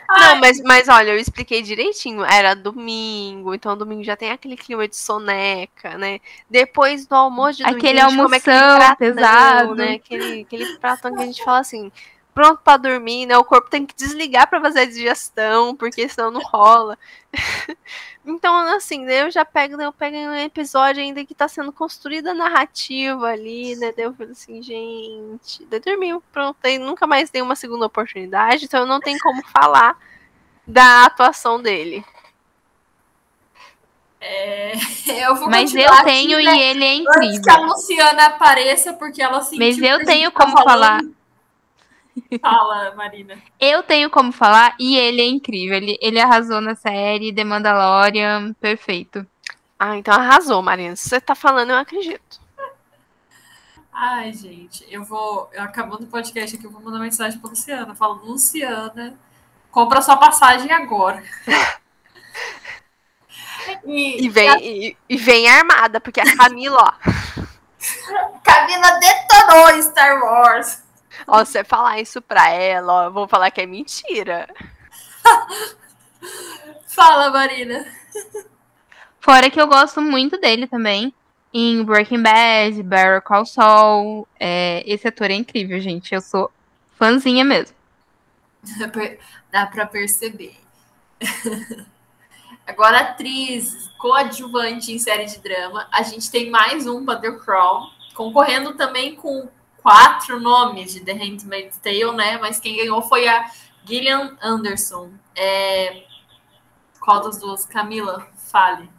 [0.09, 2.23] Não, mas, mas olha, eu expliquei direitinho.
[2.23, 6.19] Era domingo, então domingo já tem aquele clima de soneca, né?
[6.49, 9.93] Depois do almoço de domingo, aquele almoço é pesado, né?
[9.95, 11.91] Aquele, aquele pratão que a gente fala assim,
[12.33, 13.37] pronto para dormir, né?
[13.37, 16.97] O corpo tem que desligar para fazer a digestão, porque senão não rola.
[18.27, 21.71] então, assim, né, eu já pego, né, eu pego um episódio ainda que tá sendo
[21.71, 23.93] construída a narrativa ali, né?
[23.95, 28.65] Daí eu falei assim, gente, daí dormiu, pronto, aí nunca mais tem uma segunda oportunidade,
[28.65, 29.97] então eu não tenho como falar
[30.67, 32.03] da atuação dele.
[34.19, 34.73] É,
[35.25, 37.63] eu vou Mas eu tenho aqui, e né, ele é Antes que a incrível.
[37.63, 41.16] Luciana apareça, porque ela sentiu Mas eu tenho tá como falando.
[42.41, 43.37] Fala, Marina.
[43.59, 45.77] Eu tenho como falar e ele é incrível.
[45.77, 49.25] Ele, ele arrasou na série The Mandalorian, perfeito.
[49.79, 50.95] Ah, então arrasou, Marina.
[50.95, 52.39] Se você tá falando, eu acredito.
[53.91, 55.49] Ai, gente, eu vou.
[55.53, 57.91] Eu acabando o podcast aqui, eu vou mandar mensagem pra Luciana.
[57.91, 59.17] Eu falo, Luciana,
[59.71, 61.23] compra sua passagem agora.
[63.85, 67.09] E, E vem, e, e vem armada, porque a Camila, ó.
[67.09, 70.83] a Camila detonou Star Wars.
[71.25, 74.47] Ó, você falar isso pra ela, ó, eu vou falar que é mentira.
[76.87, 77.85] Fala, Marina.
[79.19, 81.13] Fora que eu gosto muito dele também.
[81.53, 84.27] Em Breaking Bad, Better Call Saul.
[84.39, 86.13] É, esse ator é incrível, gente.
[86.13, 86.51] Eu sou
[86.97, 87.75] fãzinha mesmo.
[89.51, 90.55] Dá pra perceber.
[92.65, 95.87] Agora, atriz coadjuvante em série de drama.
[95.91, 99.47] A gente tem mais um Crown, concorrendo também com
[99.87, 102.37] quatro nomes de The Handmaid's Tale, né?
[102.39, 103.49] Mas quem ganhou foi a
[103.85, 105.13] Gillian Anderson.
[105.33, 106.05] É...
[106.99, 107.65] Qual das duas?
[107.65, 108.89] Camila, fale.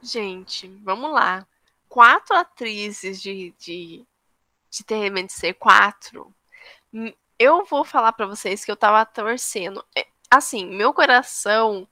[0.00, 1.46] Gente, vamos lá.
[1.90, 4.06] Quatro atrizes de, de,
[4.70, 6.34] de TMNC, quatro.
[6.90, 9.84] Hum, Eu vou falar pra vocês que eu tava torcendo.
[9.94, 11.86] É, Assim, meu coração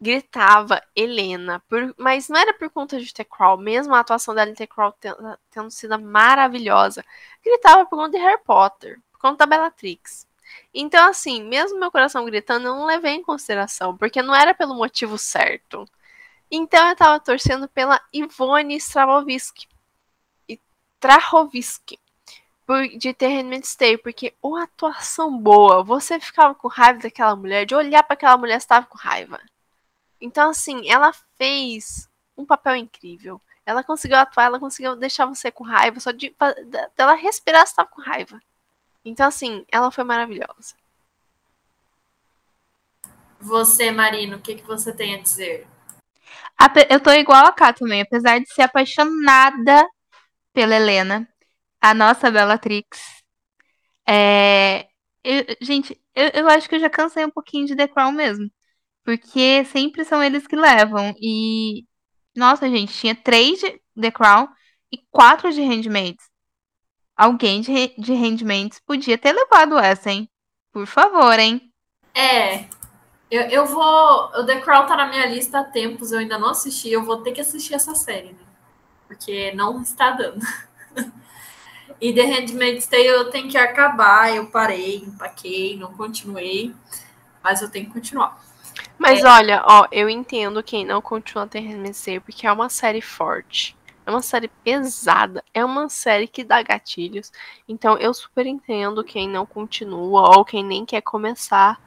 [0.00, 4.54] gritava Helena, por- mas não era por conta de The Crown, mesmo a atuação dela
[4.54, 5.14] The Crown ten-
[5.50, 7.04] tendo sido maravilhosa.
[7.44, 10.26] Gritava por conta de Harry Potter, por conta da Bellatrix.
[10.72, 14.74] Então, assim, mesmo meu coração gritando, eu não levei em consideração, porque não era pelo
[14.74, 15.86] motivo certo.
[16.50, 19.68] Então eu tava torcendo pela Ivone Strahovski.
[20.48, 20.60] E
[20.96, 21.98] Strahovski.
[22.66, 27.74] Por, de Handmaid's Tale, porque uma atuação boa, você ficava com raiva daquela mulher, de
[27.74, 29.40] olhar para aquela mulher, você tava com raiva.
[30.20, 33.40] Então, assim, ela fez um papel incrível.
[33.64, 37.74] Ela conseguiu atuar, ela conseguiu deixar você com raiva, só de da- dela respirar, você
[37.74, 38.40] tava com raiva.
[39.04, 40.74] Então, assim, ela foi maravilhosa.
[43.40, 45.66] Você, Marina, o que, que você tem a dizer?
[46.90, 49.86] Eu tô igual a Cá também, apesar de ser apaixonada
[50.52, 51.28] pela Helena,
[51.80, 53.22] a nossa Bellatrix.
[54.06, 54.88] É...
[55.22, 58.50] eu- gente, eu, eu acho que eu já cansei um pouquinho de The Crown mesmo.
[59.08, 61.14] Porque sempre são eles que levam.
[61.18, 61.86] E,
[62.36, 64.46] nossa, gente, tinha três de The Crown
[64.92, 66.28] e quatro de Handmaids.
[67.16, 70.28] Alguém de, de Handmaids podia ter levado essa, hein?
[70.70, 71.72] Por favor, hein?
[72.14, 72.66] É,
[73.30, 74.26] eu, eu vou.
[74.38, 76.90] O The Crown tá na minha lista há tempos, eu ainda não assisti.
[76.90, 78.44] Eu vou ter que assistir essa série, né?
[79.06, 80.44] Porque não está dando.
[82.00, 84.32] E The Handmaid's Tale eu tenho que acabar.
[84.32, 86.72] Eu parei, empaquei, não continuei.
[87.42, 88.38] Mas eu tenho que continuar.
[88.98, 93.76] Mas olha, ó, eu entendo quem não continua a TRMC, porque é uma série forte.
[94.04, 95.44] É uma série pesada.
[95.54, 97.30] É uma série que dá gatilhos.
[97.68, 101.80] Então eu super entendo quem não continua ou quem nem quer começar.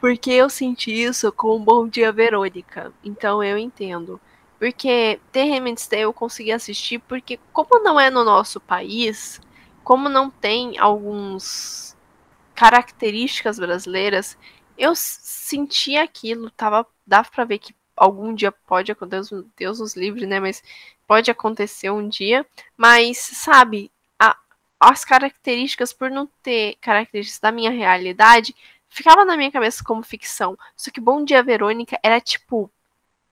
[0.00, 2.92] Porque eu senti isso com o Bom Dia Verônica.
[3.04, 4.20] Então eu entendo.
[4.58, 9.40] Porque The Handmaid's Tale eu consegui assistir porque como não é no nosso país,
[9.82, 11.96] como não tem alguns
[12.54, 14.38] características brasileiras,
[14.78, 19.96] eu senti aquilo, tava, dava pra ver que algum dia pode acontecer, Deus, Deus nos
[19.96, 20.62] livre, né, mas
[21.06, 22.44] pode acontecer um dia,
[22.76, 24.36] mas sabe, a-
[24.80, 28.54] as características por não ter características da minha realidade,
[28.88, 30.58] ficava na minha cabeça como ficção.
[30.76, 32.70] Só que Bom Dia Verônica era tipo,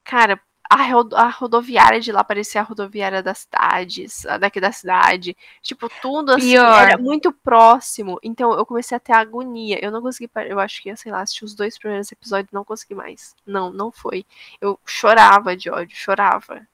[0.04, 0.40] cara,
[0.74, 5.36] a, rodo- a rodoviária de lá parecia a rodoviária das cidades, daqui da cidade.
[5.60, 6.82] Tipo, tudo assim Pior.
[6.88, 8.18] era muito próximo.
[8.22, 9.78] Então eu comecei a ter agonia.
[9.84, 12.54] Eu não consegui, eu acho que, ia, sei lá, assistir os dois primeiros episódios e
[12.54, 13.34] não consegui mais.
[13.46, 14.24] Não, não foi.
[14.60, 16.66] Eu chorava de ódio, chorava.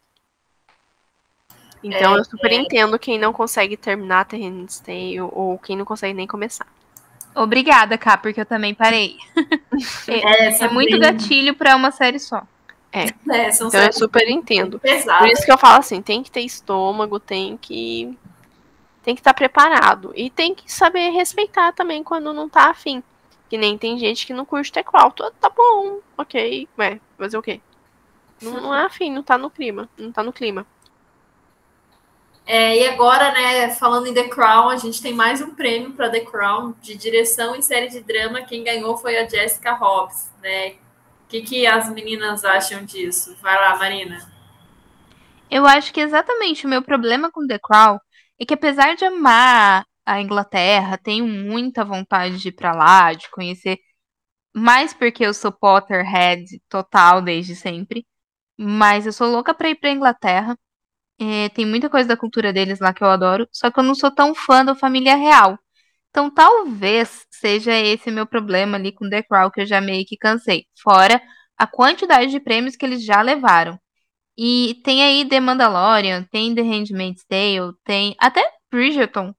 [1.82, 5.84] Então É, eu super entendo quem não consegue terminar The Handmaid's Tale ou quem não
[5.84, 6.66] consegue nem começar.
[7.34, 9.16] Obrigada, Cá, porque eu também parei.
[10.08, 12.42] É, É são muito gatilho pra uma série só.
[13.30, 14.78] É, são Então eu super entendo.
[14.78, 15.30] Por pesadas.
[15.30, 18.16] isso que eu falo assim, tem que ter estômago, tem que
[19.02, 23.02] tem que estar preparado e tem que saber respeitar também quando não tá afim.
[23.48, 25.10] Que nem tem gente que não curte Crown.
[25.10, 27.60] Tá tá bom, ok, ué, fazer o quê?
[28.40, 30.66] Não, não é afim, não tá no clima, não tá no clima.
[32.46, 36.08] É, e agora, né, falando em The Crown, a gente tem mais um prêmio para
[36.08, 38.40] The Crown de direção em série de drama.
[38.40, 40.76] Quem ganhou foi a Jessica Hobbs, né?
[41.28, 43.36] O que, que as meninas acham disso?
[43.42, 44.32] Vai lá, Marina.
[45.50, 47.98] Eu acho que exatamente o meu problema com The Crown
[48.40, 53.30] é que apesar de amar a Inglaterra, tenho muita vontade de ir para lá, de
[53.30, 53.78] conhecer,
[54.54, 58.06] mais porque eu sou Potterhead total desde sempre.
[58.58, 60.58] Mas eu sou louca pra ir pra Inglaterra.
[61.20, 63.94] É, tem muita coisa da cultura deles lá que eu adoro, só que eu não
[63.94, 65.58] sou tão fã da família real.
[66.10, 70.16] Então talvez seja esse meu problema ali com The Crown, que eu já meio que
[70.16, 70.66] cansei.
[70.82, 71.20] Fora
[71.56, 73.78] a quantidade de prêmios que eles já levaram.
[74.36, 79.34] E tem aí The Mandalorian, tem The Handmaid's Tale, tem até Bridgerton.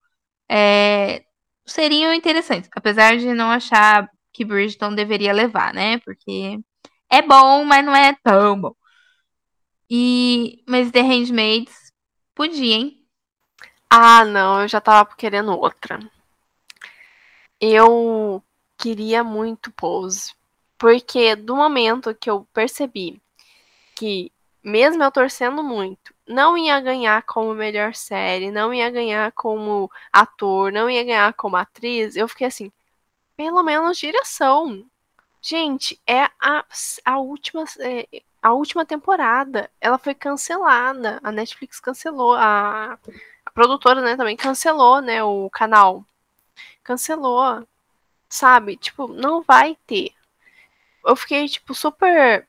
[0.50, 1.24] É,
[1.66, 6.00] seriam interessantes, apesar de não achar que Bridgerton deveria levar, né?
[6.00, 6.60] Porque
[7.10, 8.74] é bom, mas não é tão bom.
[9.90, 11.92] E mas The Handmaids
[12.36, 13.06] podia, hein?
[13.90, 16.00] Ah, não, eu já tava querendo outra.
[17.60, 18.44] Eu
[18.78, 20.34] queria muito Pose,
[20.78, 23.22] porque do momento que eu percebi
[23.96, 24.32] que
[24.64, 30.72] mesmo eu torcendo muito, não ia ganhar como melhor série, não ia ganhar como ator,
[30.72, 32.72] não ia ganhar como atriz, eu fiquei assim,
[33.36, 34.86] pelo menos direção.
[35.42, 36.66] Gente, é a,
[37.06, 37.64] a última.
[37.80, 38.08] É,
[38.42, 41.20] a última temporada, ela foi cancelada.
[41.24, 42.98] A Netflix cancelou, a,
[43.46, 46.06] a produtora, né, também cancelou, né, o canal.
[46.90, 47.68] Cancelou,
[48.28, 48.76] sabe?
[48.76, 50.12] Tipo, não vai ter.
[51.06, 52.48] Eu fiquei, tipo, super.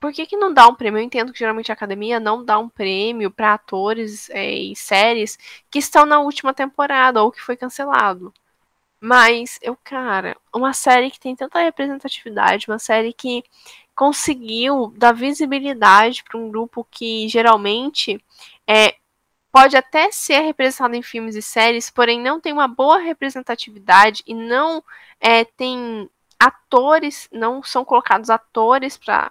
[0.00, 0.98] Por que, que não dá um prêmio?
[0.98, 5.38] Eu entendo que geralmente a academia não dá um prêmio para atores é, e séries
[5.70, 8.32] que estão na última temporada ou que foi cancelado.
[8.98, 13.44] Mas eu, cara, uma série que tem tanta representatividade, uma série que
[13.94, 18.24] conseguiu dar visibilidade para um grupo que geralmente
[18.66, 18.96] é,
[19.52, 24.34] pode até ser representado em filmes e séries, porém não tem uma boa representatividade e
[24.34, 24.82] não
[25.20, 26.08] é, tem
[26.40, 29.30] atores, não são colocados atores para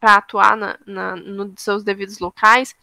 [0.00, 2.74] atuar na, na, nos seus devidos locais.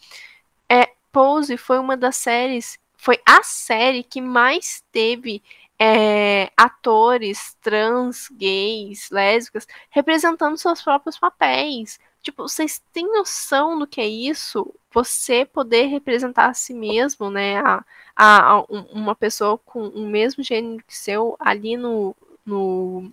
[0.68, 5.41] É, Pose foi uma das séries, foi a série que mais teve
[5.80, 11.99] é, atores trans, gays, lésbicas, representando seus próprios papéis.
[12.22, 14.74] Tipo, vocês têm noção do que é isso?
[14.91, 17.57] Você poder representar a si mesmo, né?
[17.59, 18.61] A, a, a
[18.91, 22.15] uma pessoa com o mesmo gênero que seu ali no,
[22.45, 23.11] no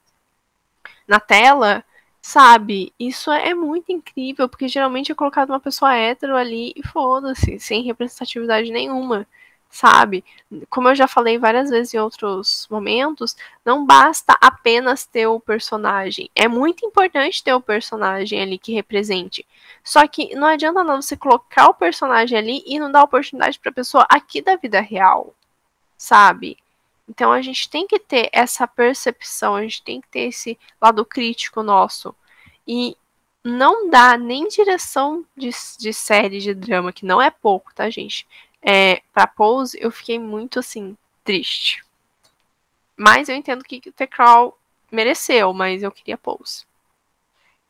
[1.07, 1.85] na tela,
[2.21, 2.93] sabe?
[2.99, 7.83] Isso é muito incrível, porque geralmente é colocado uma pessoa hétero ali e foda-se, sem
[7.85, 9.27] representatividade nenhuma
[9.71, 10.25] sabe?
[10.71, 16.31] Como eu já falei várias vezes em outros momentos, não basta apenas ter o personagem.
[16.35, 19.47] É muito importante ter o personagem ali que represente.
[19.85, 23.71] Só que não adianta não você colocar o personagem ali e não dar oportunidade para
[23.71, 25.35] a pessoa aqui da vida real,
[25.97, 26.59] sabe?
[27.09, 31.05] Então a gente tem que ter essa percepção, a gente tem que ter esse lado
[31.05, 32.15] crítico nosso.
[32.67, 32.97] E
[33.45, 38.27] não dá nem direção de, de série de drama, que não é pouco, tá, gente?
[38.63, 41.85] É, pra Pose, eu fiquei muito assim, triste.
[42.97, 44.53] Mas eu entendo que The Crown
[44.91, 46.65] mereceu, mas eu queria Pose.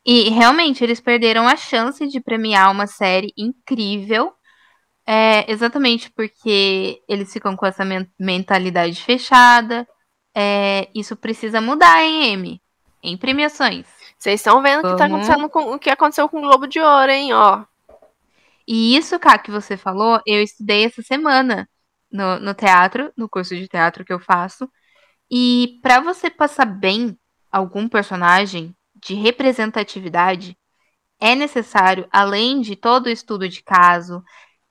[0.04, 4.32] E realmente, eles perderam a chance de premiar uma série incrível.
[5.04, 7.82] É, exatamente porque eles ficam com essa
[8.16, 9.86] mentalidade fechada.
[10.32, 12.62] É, isso precisa mudar, hein, M?
[13.02, 13.86] Em premiações.
[14.16, 16.78] Vocês estão vendo o que tá acontecendo com o que aconteceu com o Globo de
[16.80, 17.64] Ouro, hein, ó.
[18.66, 21.68] E isso, cá, que você falou, eu estudei essa semana
[22.10, 24.68] no, no teatro, no curso de teatro que eu faço.
[25.30, 27.18] E para você passar bem
[27.50, 30.56] algum personagem de representatividade,
[31.20, 34.22] é necessário, além de todo o estudo de caso,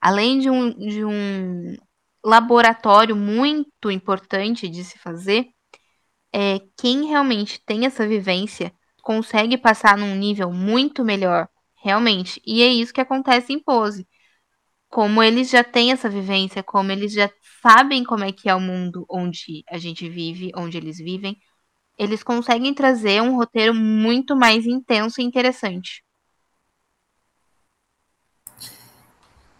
[0.01, 1.75] além de um, de um
[2.23, 5.47] laboratório muito importante de se fazer,
[6.33, 11.47] é, quem realmente tem essa vivência consegue passar num nível muito melhor
[11.85, 12.41] realmente.
[12.43, 14.07] E é isso que acontece em Pose.
[14.89, 17.29] Como eles já têm essa vivência, como eles já
[17.61, 21.37] sabem como é que é o mundo onde a gente vive, onde eles vivem,
[21.97, 26.03] eles conseguem trazer um roteiro muito mais intenso e interessante.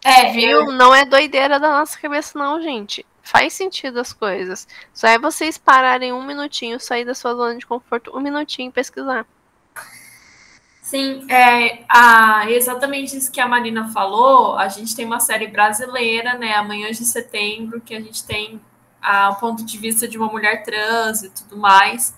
[0.04, 0.72] É, viu?
[0.72, 3.06] Não é doideira da nossa cabeça, não, gente.
[3.22, 4.66] Faz sentido as coisas.
[4.92, 8.72] Só é vocês pararem um minutinho, sair da sua zona de conforto, um minutinho e
[8.72, 9.26] pesquisar.
[10.86, 14.56] Sim, é a, exatamente isso que a Marina falou.
[14.56, 16.54] A gente tem uma série brasileira, né?
[16.54, 18.60] Amanhã de setembro, que a gente tem
[19.02, 22.14] a, o ponto de vista de uma mulher trans e tudo mais.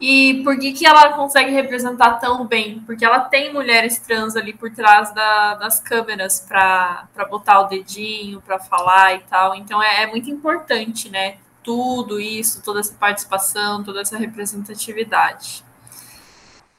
[0.00, 2.80] E por que, que ela consegue representar tão bem?
[2.86, 8.40] Porque ela tem mulheres trans ali por trás da, das câmeras para botar o dedinho,
[8.40, 9.54] para falar e tal.
[9.54, 11.36] Então é, é, muito importante, né?
[11.62, 15.67] Tudo isso, toda essa participação, toda essa representatividade.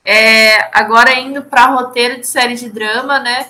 [0.04, 3.50] É, agora indo para roteiro de série de drama, né?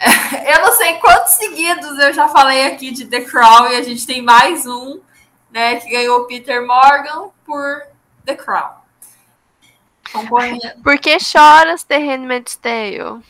[0.46, 4.06] eu não sei quantos seguidos eu já falei aqui de The Crown e a gente
[4.06, 5.00] tem mais um,
[5.50, 5.76] né?
[5.76, 7.82] Que ganhou Peter Morgan por
[8.24, 8.82] The Crown.
[10.82, 13.22] Por que choras, The Handmaid's Tale?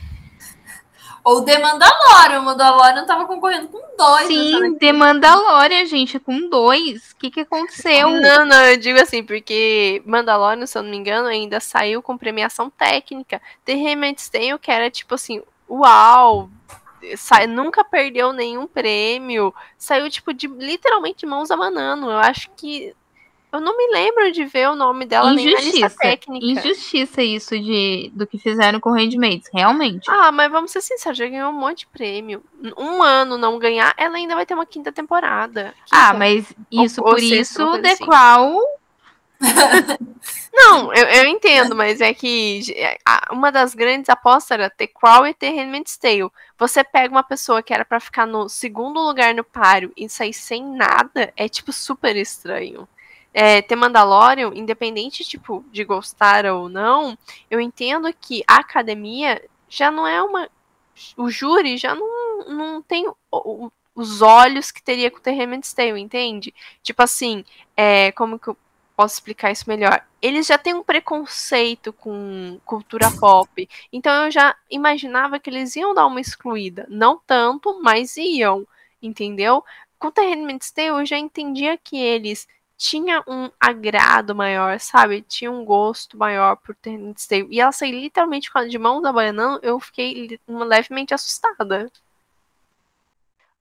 [1.25, 2.41] Ou The Mandalorian.
[2.41, 4.27] O Mandalorian tava concorrendo com dois.
[4.27, 7.12] Sim, The Mandalorian, gente, com dois.
[7.12, 8.11] O que, que aconteceu?
[8.11, 12.18] Não, não, eu digo assim, porque Mandalorian, se eu não me engano, ainda saiu com
[12.18, 13.41] premiação técnica.
[13.64, 16.51] The Handmaid's Tale, que era tipo assim, uau,
[17.16, 19.55] Sa nunca perdeu nenhum prêmio.
[19.77, 22.11] Saiu, tipo, de literalmente de mãos a manano.
[22.11, 22.95] Eu acho que
[23.53, 25.90] eu não me lembro de ver o nome dela Injustiça.
[25.98, 26.44] técnica.
[26.44, 30.11] Injustiça isso de, do que fizeram com Handmaids, realmente.
[30.11, 32.42] Ah, mas vamos ser sinceros, já ganhou um monte de prêmio.
[32.78, 35.74] Um ano não ganhar, ela ainda vai ter uma quinta temporada.
[35.84, 35.90] Quinta.
[35.90, 38.07] Ah, mas isso, ou, por ou isso, The assim.
[38.07, 38.59] Crown...
[40.55, 42.62] não, eu, eu, entendo, mas é que
[43.32, 46.30] uma das grandes apostas era The Crown e The Handmaid's Tale.
[46.57, 50.32] Você pega uma pessoa que era para ficar no segundo lugar no páreo e sair
[50.32, 52.88] sem nada, é tipo super estranho
[53.33, 57.16] é, ter Mandalorian, independente, tipo, de gostar ou não,
[57.51, 60.49] eu entendo que a academia já não é uma.
[61.16, 65.74] O júri já não, não tem o, os olhos que teria com o The Handmaid's
[65.99, 66.55] entende?
[66.83, 67.45] Tipo assim,
[67.76, 68.57] é, como que eu
[68.97, 70.05] posso explicar isso melhor?
[70.20, 75.95] Eles já têm um preconceito com cultura pop, então eu já imaginava que eles iam
[75.95, 76.87] dar uma excluída.
[76.89, 78.66] Não tanto, mas iam,
[79.03, 79.64] entendeu?
[79.99, 82.47] Com o Handmaid's Tale eu já entendia que eles
[82.83, 85.22] tinha um agrado maior, sabe?
[85.22, 87.47] Tinha um gosto maior por Handmaid's Tale.
[87.49, 91.91] E ela saiu literalmente de mão da banana, eu fiquei levemente assustada.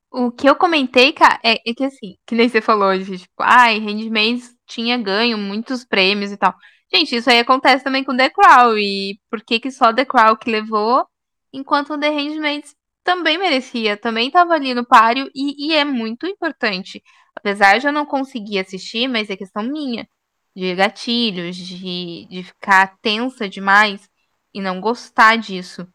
[0.10, 3.34] O que eu comentei, cara, é, é, que assim, que nem você falou hoje, tipo,
[3.40, 6.56] ai, Handmaid's tinha ganho muitos prêmios e tal.
[6.92, 8.78] Gente, isso aí acontece também com The Crown.
[8.78, 11.06] E por que que só The Crown que levou,
[11.54, 17.04] enquanto The Handmaid's também merecia, também tava ali no páreo e, e é muito importante.
[17.42, 20.08] Apesar de eu não conseguir assistir, mas é questão minha.
[20.56, 24.08] De gatilhos, de, de ficar tensa demais
[24.54, 25.88] e não gostar disso.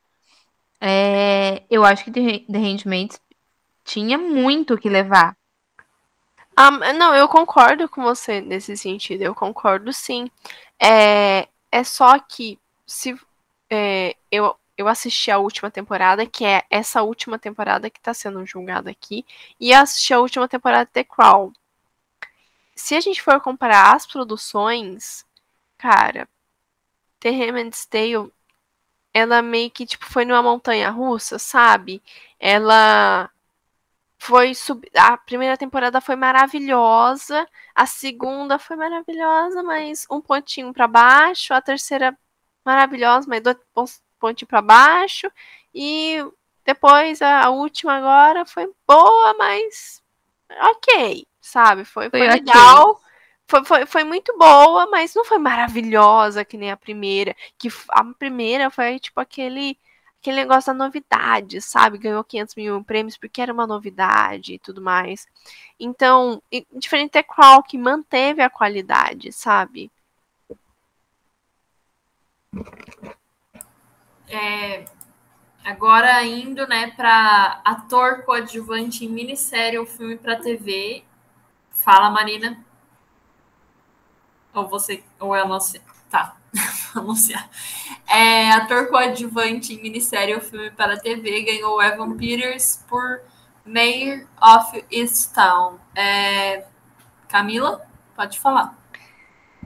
[0.80, 3.20] É, eu acho que The, Handmaid's
[3.84, 5.36] tinha muito que levar.
[6.56, 9.22] Ah, não, eu concordo com você nesse sentido.
[9.22, 10.28] Eu concordo sim.
[10.82, 13.16] É, é só que se
[13.70, 18.44] é, eu, eu assisti a última temporada, que é essa última temporada que está sendo
[18.46, 19.24] julgada aqui,
[19.58, 21.52] e assisti a última temporada de The Crown.
[22.74, 25.24] Se a gente for comparar as produções,
[25.78, 26.28] cara,
[27.20, 28.32] The Handmaid's Tale,
[29.14, 32.02] ela meio que tipo foi numa montanha russa, sabe?
[32.38, 33.30] Ela
[34.18, 34.86] foi sub...
[34.94, 41.62] a primeira temporada foi maravilhosa, a segunda foi maravilhosa, mas um pontinho para baixo, a
[41.62, 42.18] terceira
[42.64, 45.30] maravilhosa, mas dois ponte para baixo.
[45.74, 46.24] E
[46.64, 50.02] depois a, a, última agora foi boa, mas
[50.50, 51.84] ok, sabe?
[51.84, 52.90] Foi, foi, foi legal.
[52.90, 53.06] Okay.
[53.48, 57.34] Foi, foi, foi muito boa, mas não foi maravilhosa que nem a primeira.
[57.58, 59.78] Que a primeira foi tipo aquele
[60.26, 61.98] aquele negócio da novidade, sabe?
[61.98, 65.26] Ganhou 500 mil prêmios porque era uma novidade e tudo mais.
[65.78, 66.42] Então,
[66.72, 69.90] diferente é Crow que manteve a qualidade, sabe?
[74.28, 74.84] É,
[75.64, 81.04] agora indo, né, para ator coadjuvante em minissérie ou filme para TV.
[81.70, 82.64] Fala, Marina.
[84.54, 85.80] Ou você, ou é a nossa.
[86.10, 86.36] Tá,
[86.94, 87.48] anunciar.
[88.08, 93.20] É, ator coadjuvante em minissérie ou filme para TV ganhou Evan Peters por
[93.64, 95.78] Mayor of Easttown.
[95.94, 96.64] É,
[97.28, 98.78] Camila, pode falar.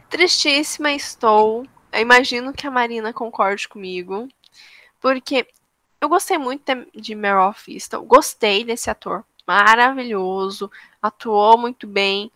[0.08, 1.66] Tristíssima estou.
[1.92, 4.28] Eu imagino que a Marina concorde comigo.
[5.00, 5.46] Porque
[6.00, 8.02] eu gostei muito de Meryl Fistel.
[8.04, 9.24] Gostei desse ator.
[9.46, 10.70] Maravilhoso.
[11.02, 12.30] Atuou muito bem.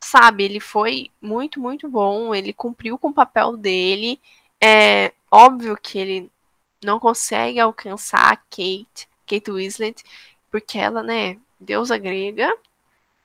[0.00, 2.34] Sabe, ele foi muito, muito bom.
[2.34, 4.20] Ele cumpriu com o papel dele.
[4.60, 6.30] É óbvio que ele
[6.82, 10.04] não consegue alcançar a Kate, Kate Winslet,
[10.50, 12.56] porque ela, né, deusa grega.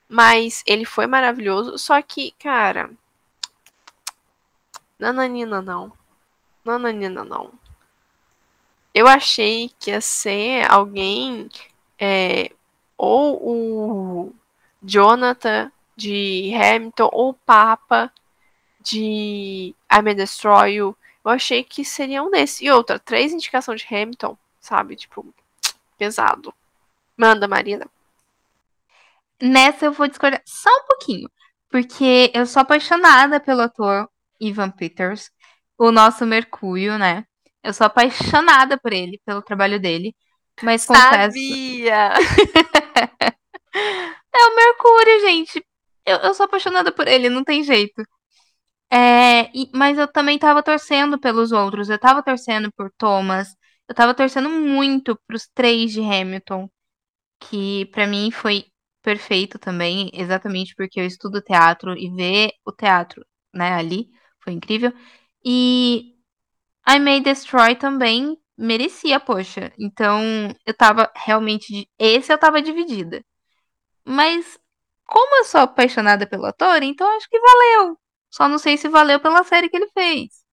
[0.08, 1.78] Mas ele foi maravilhoso.
[1.78, 2.90] Só que, cara.
[4.98, 5.92] Nananina não.
[6.64, 7.52] Nananina não.
[8.94, 11.48] Eu achei que ia ser alguém,
[11.98, 12.50] é,
[12.96, 14.34] ou o
[14.82, 18.12] Jonathan de Hamilton, ou o Papa
[18.80, 20.76] de I May Destroy.
[20.76, 22.64] Eu achei que seria um desse.
[22.64, 24.94] E outra, três indicações de Hamilton, sabe?
[24.94, 25.26] Tipo,
[25.98, 26.54] pesado.
[27.16, 27.86] Manda, Marina.
[29.42, 31.30] Nessa eu vou discordar só um pouquinho.
[31.68, 34.08] Porque eu sou apaixonada pelo ator
[34.40, 35.32] Ivan Peters,
[35.76, 37.26] o nosso Mercúrio, né?
[37.64, 40.14] Eu sou apaixonada por ele, pelo trabalho dele.
[40.62, 42.12] Mas Sabia!
[43.74, 45.64] é o Mercúrio, gente.
[46.06, 48.02] Eu, eu sou apaixonada por ele, não tem jeito.
[48.92, 51.88] É, e, mas eu também tava torcendo pelos outros.
[51.90, 53.48] Eu tava torcendo por Thomas.
[53.88, 56.68] Eu tava torcendo muito pros três de Hamilton.
[57.40, 58.66] Que para mim foi
[59.02, 64.08] perfeito também, exatamente porque eu estudo teatro e ver o teatro, né, ali
[64.42, 64.92] foi incrível.
[65.44, 66.13] E
[66.86, 69.72] I May Destroy também merecia, poxa.
[69.78, 70.22] Então,
[70.66, 71.88] eu tava realmente.
[71.98, 73.24] Esse eu tava dividida.
[74.04, 74.58] Mas,
[75.06, 77.98] como eu sou apaixonada pelo ator, então acho que valeu.
[78.30, 80.44] Só não sei se valeu pela série que ele fez.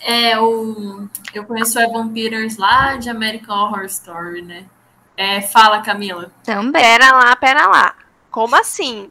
[0.00, 1.08] É, o...
[1.34, 4.68] eu conheço o Evan Peters lá de American Horror Story, né?
[5.16, 6.30] É, fala, Camila.
[6.44, 6.80] Também.
[6.80, 7.96] Pera lá, pera lá.
[8.30, 9.10] Como assim?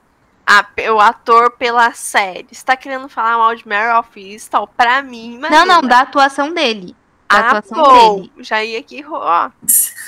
[0.50, 2.48] A, o ator pela série.
[2.50, 3.66] Você tá querendo falar mal de
[4.00, 4.66] of Easton?
[4.78, 5.52] Pra mim, mas.
[5.52, 6.96] Não, não, da atuação dele.
[7.30, 8.16] Da ah, atuação bom.
[8.22, 8.32] dele.
[8.40, 9.52] Já ia aqui, ó.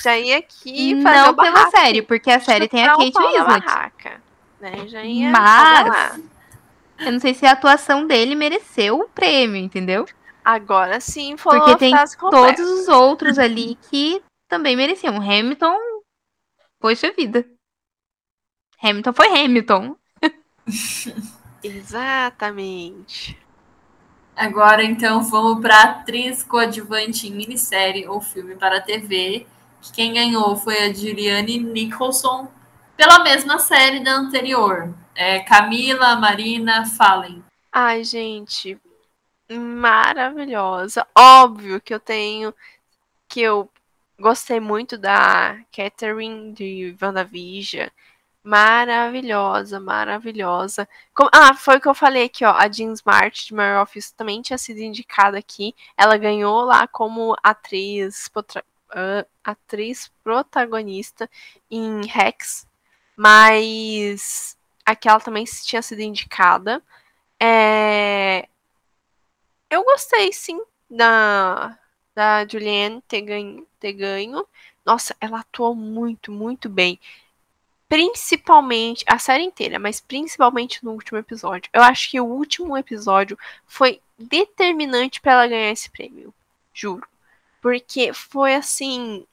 [0.02, 3.66] Já ia aqui Não pela série, porque a série tem a Kate Winslet.
[3.66, 4.22] Barraca,
[4.62, 4.88] né?
[4.88, 6.22] Já ia mas.
[7.00, 10.06] Eu não sei se a atuação dele mereceu o prêmio, entendeu?
[10.44, 15.18] Agora sim, falou Porque tem todos os outros ali que também mereciam.
[15.18, 15.78] Hamilton,
[16.80, 17.46] poxa vida.
[18.82, 19.96] Hamilton foi Hamilton.
[21.64, 23.38] Exatamente.
[24.36, 29.46] Agora, então, vamos para atriz coadjuvante em minissérie ou filme para a TV.
[29.82, 32.50] Que quem ganhou foi a Juliane Nicholson,
[32.96, 34.94] pela mesma série da anterior.
[35.14, 37.44] É, Camila, Marina, falem.
[37.72, 38.78] Ai, gente,
[39.50, 41.06] maravilhosa.
[41.16, 42.54] Óbvio que eu tenho
[43.28, 43.70] que eu
[44.20, 47.90] gostei muito da Catherine de WandaVision.
[48.44, 50.88] Maravilhosa, maravilhosa.
[51.14, 52.52] Como, ah, foi o que eu falei aqui, ó.
[52.52, 55.76] A Jean Smart de Mary Office também tinha sido indicada aqui.
[55.98, 61.30] Ela ganhou lá como atriz, potra, uh, atriz protagonista
[61.70, 62.68] em Rex.
[63.16, 66.82] Mas aqui ela também tinha sido indicada.
[67.42, 68.48] É,
[69.70, 71.78] eu gostei, sim, da,
[72.16, 74.46] da Julianne ter ganho, ter ganho.
[74.86, 77.00] Nossa, ela atuou muito, muito bem.
[77.90, 81.72] Principalmente, a série inteira, mas principalmente no último episódio.
[81.74, 86.32] Eu acho que o último episódio foi determinante para ela ganhar esse prêmio.
[86.72, 87.08] Juro.
[87.60, 89.26] Porque foi assim.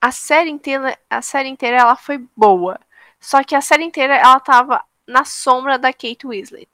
[0.00, 2.78] A série inteira, a série inteira ela foi boa.
[3.20, 6.68] Só que a série inteira ela tava na sombra da Kate Winslet.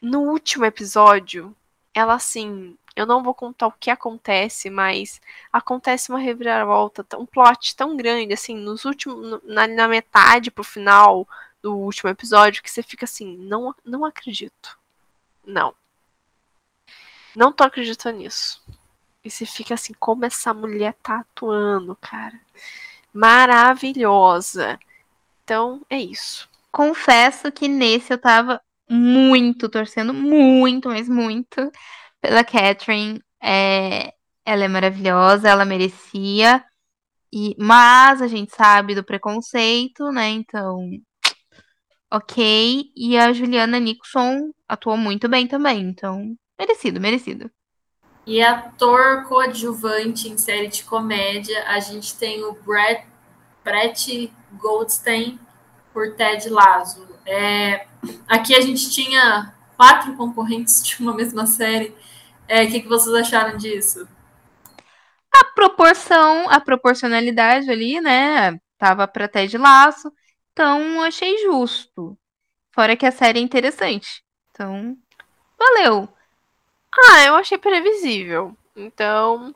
[0.00, 1.54] No último episódio,
[1.92, 5.20] ela assim, eu não vou contar o que acontece, mas
[5.52, 11.26] acontece uma reviravolta, um plot tão grande, assim, nos últimos, na, na metade pro final
[11.62, 14.76] do último episódio, que você fica assim, não, não acredito.
[15.46, 15.72] Não.
[17.36, 18.60] Não tô acreditando nisso.
[19.22, 22.40] E você fica assim, como essa mulher tá atuando, cara.
[23.12, 24.76] Maravilhosa.
[25.44, 26.48] Então, é isso.
[26.72, 31.70] Confesso que nesse eu tava muito, torcendo muito, mas muito
[32.20, 33.22] pela Catherine.
[33.42, 34.12] É,
[34.44, 36.64] ela é maravilhosa, ela merecia.
[37.32, 40.30] E, mas a gente sabe do preconceito, né?
[40.30, 40.88] Então,
[42.10, 42.84] ok.
[42.96, 45.80] E a Juliana Nixon atuou muito bem também.
[45.80, 47.50] Então, merecido, merecido.
[48.26, 53.06] E ator coadjuvante em série de comédia, a gente tem o Brett,
[53.64, 55.38] Brett Goldstein
[55.94, 57.06] por Ted Lasso.
[57.24, 57.86] É,
[58.26, 61.94] aqui a gente tinha quatro concorrentes de uma mesma série.
[62.48, 64.08] É, o que, que vocês acharam disso?
[65.32, 68.58] A proporção, a proporcionalidade ali, né?
[68.76, 70.12] Tava para Ted Laço.
[70.52, 72.18] Então, achei justo.
[72.72, 74.24] Fora que a série é interessante.
[74.50, 74.96] Então,
[75.56, 76.08] valeu.
[76.92, 78.56] Ah, eu achei previsível.
[78.74, 79.54] Então,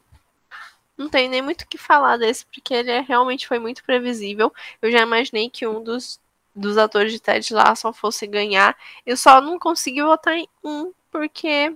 [0.96, 4.52] não tem nem muito o que falar desse, porque ele é, realmente foi muito previsível.
[4.80, 6.20] Eu já imaginei que um dos
[6.54, 8.76] dos atores de Ted Lasso fosse ganhar.
[9.04, 11.74] Eu só não consegui votar em um, porque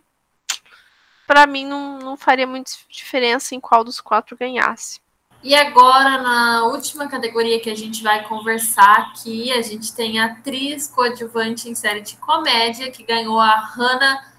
[1.26, 5.00] para mim não, não faria muita diferença em qual dos quatro ganhasse.
[5.42, 10.26] E agora, na última categoria que a gente vai conversar aqui, a gente tem a
[10.26, 14.32] atriz coadjuvante em série de comédia, que ganhou a Hannah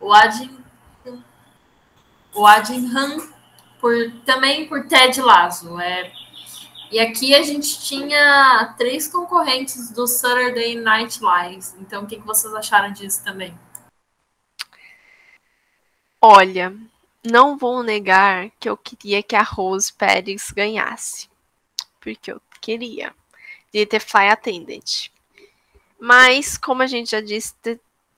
[0.00, 0.58] Wadin,
[2.34, 3.28] Wadingham,
[3.80, 3.94] por,
[4.24, 5.78] também por Ted Lasso.
[5.78, 6.10] É,
[6.92, 11.66] E aqui a gente tinha três concorrentes do Saturday Night Live.
[11.80, 13.58] Então, o que, vocês acharam disso também?
[16.20, 16.76] Olha,
[17.24, 21.30] não vou negar que eu queria que a Rose Pérez ganhasse.
[21.98, 23.14] Porque eu queria.
[23.72, 25.08] De ter Fly Attendant.
[25.98, 27.54] Mas, como a gente já disse,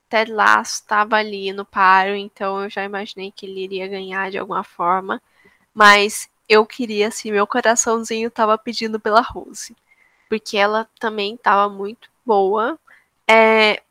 [0.08, 4.38] Ted Lasso estava ali no paro, então eu já imaginei que ele iria ganhar de
[4.38, 5.22] alguma forma.
[5.72, 9.76] Mas eu queria, assim, meu coraçãozinho estava pedindo pela Rose.
[10.28, 12.78] Porque ela também estava muito boa.
[13.28, 13.82] É,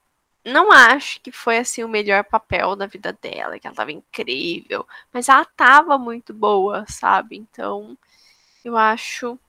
[0.45, 4.85] não acho que foi assim o melhor papel da vida dela, que ela estava incrível,
[5.11, 7.37] mas ela estava muito boa, sabe?
[7.37, 7.97] Então,
[8.63, 9.39] eu acho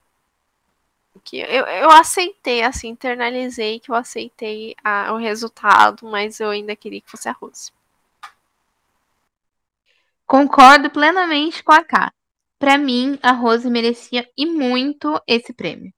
[1.23, 6.75] que eu, eu aceitei, assim, internalizei que eu aceitei a, o resultado, mas eu ainda
[6.75, 7.71] queria que fosse a Rose.
[10.25, 12.11] Concordo plenamente com a K.
[12.59, 15.93] Para mim, a Rose merecia e muito esse prêmio.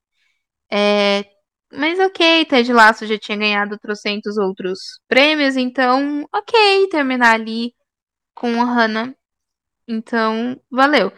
[0.71, 1.25] É,
[1.73, 7.73] mas ok, Ted Lasso já tinha ganhado trocentos outros prêmios, então ok terminar ali
[8.35, 9.15] com a Hannah.
[9.87, 11.11] Então, valeu.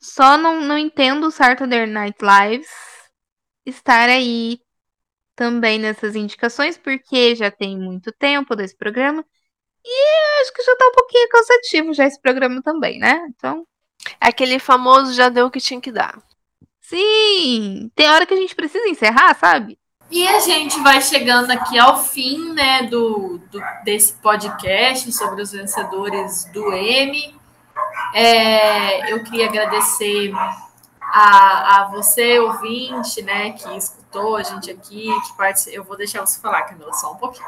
[0.00, 2.68] Só não, não entendo o Saturday Night Lives
[3.66, 4.60] estar aí
[5.36, 9.24] também nessas indicações, porque já tem muito tempo desse programa.
[9.84, 13.26] E acho que já tá um pouquinho cansativo já esse programa também, né?
[13.30, 13.66] Então.
[14.20, 16.18] Aquele famoso já deu o que tinha que dar.
[16.80, 17.90] Sim!
[17.94, 19.78] Tem hora que a gente precisa encerrar, sabe?
[20.10, 25.50] E a gente vai chegando aqui ao fim, né, do, do desse podcast sobre os
[25.50, 27.34] vencedores do M.
[28.14, 30.32] É, eu queria agradecer
[31.00, 35.74] a, a você, ouvinte, né, que escutou a gente aqui, que participou.
[35.74, 37.46] Eu vou deixar você falar, Camila, só um pouquinho.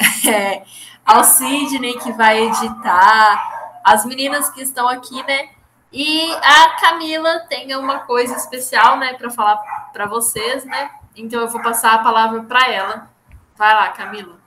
[0.28, 0.64] É,
[1.04, 5.50] ao Sidney, que vai editar, as meninas que estão aqui, né?
[5.92, 9.56] E a Camila tem uma coisa especial, né, para falar
[9.92, 10.90] para vocês, né?
[11.16, 13.10] Então eu vou passar a palavra para ela.
[13.56, 14.38] Vai lá, Camila.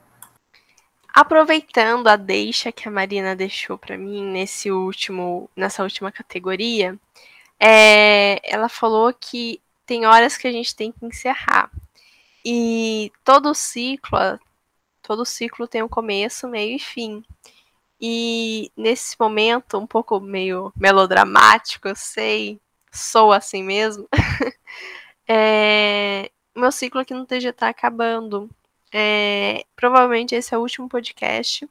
[1.13, 6.97] Aproveitando a deixa que a Marina deixou para mim nesse último, nessa última categoria,
[7.59, 11.69] é, ela falou que tem horas que a gente tem que encerrar.
[12.43, 14.39] E todo ciclo,
[15.01, 17.23] todo ciclo tem um começo, meio e fim.
[18.05, 22.59] E nesse momento, um pouco meio melodramático, eu sei,
[22.91, 24.09] sou assim mesmo.
[25.25, 28.49] é, meu ciclo aqui no TG tá acabando.
[28.91, 31.65] É, provavelmente esse é o último podcast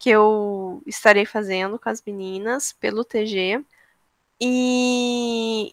[0.00, 3.64] que eu estarei fazendo com as meninas pelo TG.
[4.40, 5.72] E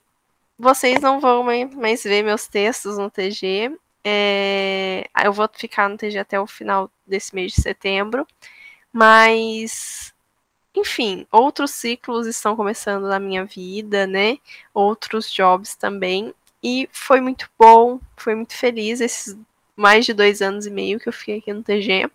[0.55, 3.75] vocês não vão mais ver meus textos no TG.
[4.03, 8.27] É, eu vou ficar no TG até o final desse mês de setembro.
[8.91, 10.13] Mas,
[10.75, 14.37] enfim, outros ciclos estão começando na minha vida, né?
[14.73, 16.33] Outros jobs também.
[16.63, 19.37] E foi muito bom, foi muito feliz esses
[19.75, 22.09] mais de dois anos e meio que eu fiquei aqui no TG.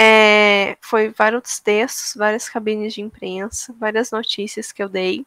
[0.00, 5.26] É, foi vários textos, várias cabines de imprensa, várias notícias que eu dei.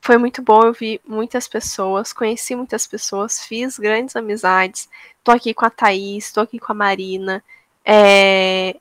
[0.00, 4.88] Foi muito bom, eu vi muitas pessoas, conheci muitas pessoas, fiz grandes amizades.
[5.22, 7.42] Tô aqui com a Thaís, tô aqui com a Marina.
[7.84, 8.76] É...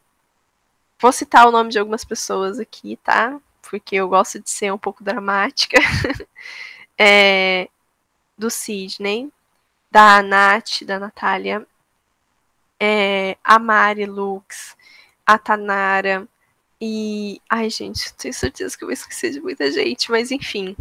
[1.04, 3.38] Vou citar o nome de algumas pessoas aqui, tá?
[3.62, 5.78] Porque eu gosto de ser um pouco dramática.
[6.98, 7.68] é...
[8.38, 9.30] Do Sidney,
[9.92, 11.68] da Nath, da Natália,
[12.80, 13.36] é...
[13.44, 14.78] a Mari Lux,
[15.26, 16.26] a Tanara,
[16.80, 17.42] e.
[17.50, 20.74] Ai, gente, tenho certeza que eu vou esquecer de muita gente, mas enfim.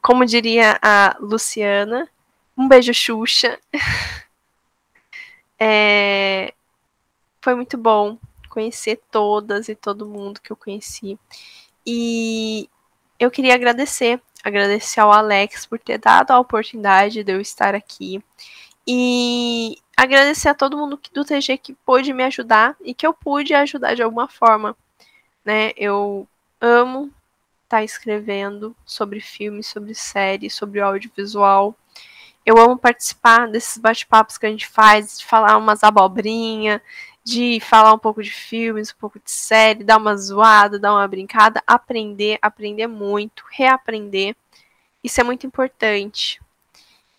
[0.00, 2.08] Como diria a Luciana,
[2.56, 3.58] um beijo, Xuxa.
[5.58, 6.54] é...
[7.42, 8.16] Foi muito bom
[8.56, 11.18] conhecer todas e todo mundo que eu conheci.
[11.86, 12.68] E
[13.20, 18.22] eu queria agradecer, agradecer ao Alex por ter dado a oportunidade de eu estar aqui.
[18.86, 23.54] E agradecer a todo mundo do TG que pôde me ajudar e que eu pude
[23.54, 24.76] ajudar de alguma forma
[25.46, 25.70] né?
[25.76, 26.28] Eu
[26.60, 27.06] amo
[27.64, 31.74] estar tá escrevendo sobre filmes, sobre séries, sobre audiovisual.
[32.44, 36.82] Eu amo participar desses bate-papos que a gente faz, de falar umas abobrinha,
[37.26, 41.08] de falar um pouco de filmes, um pouco de série, dar uma zoada, dar uma
[41.08, 44.36] brincada, aprender, aprender muito, reaprender.
[45.02, 46.40] Isso é muito importante.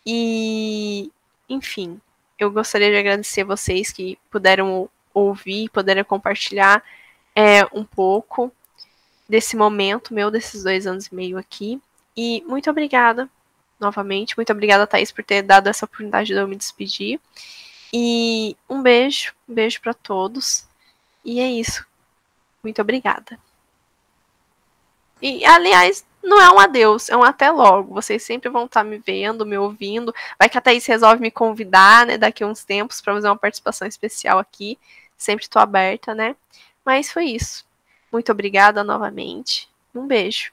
[0.05, 1.11] E,
[1.49, 1.99] enfim,
[2.39, 6.81] eu gostaria de agradecer vocês que puderam ouvir, puderam compartilhar
[7.35, 8.49] é, um pouco
[9.27, 11.81] desse momento meu, desses dois anos e meio aqui.
[12.15, 13.29] E muito obrigada,
[13.77, 14.37] novamente.
[14.37, 17.19] Muito obrigada, Thaís, por ter dado essa oportunidade de eu me despedir.
[17.93, 20.67] E um beijo, um beijo para todos.
[21.23, 21.85] E é isso.
[22.63, 23.39] Muito obrigada.
[25.21, 27.93] E, aliás, não é um adeus, é um até logo.
[27.93, 30.13] Vocês sempre vão estar me vendo, me ouvindo.
[30.37, 33.37] Vai que a Thaís resolve me convidar, né, daqui a uns tempos, para fazer uma
[33.37, 34.77] participação especial aqui.
[35.17, 36.35] Sempre estou aberta, né?
[36.85, 37.65] Mas foi isso.
[38.11, 39.69] Muito obrigada novamente.
[39.95, 40.51] Um beijo.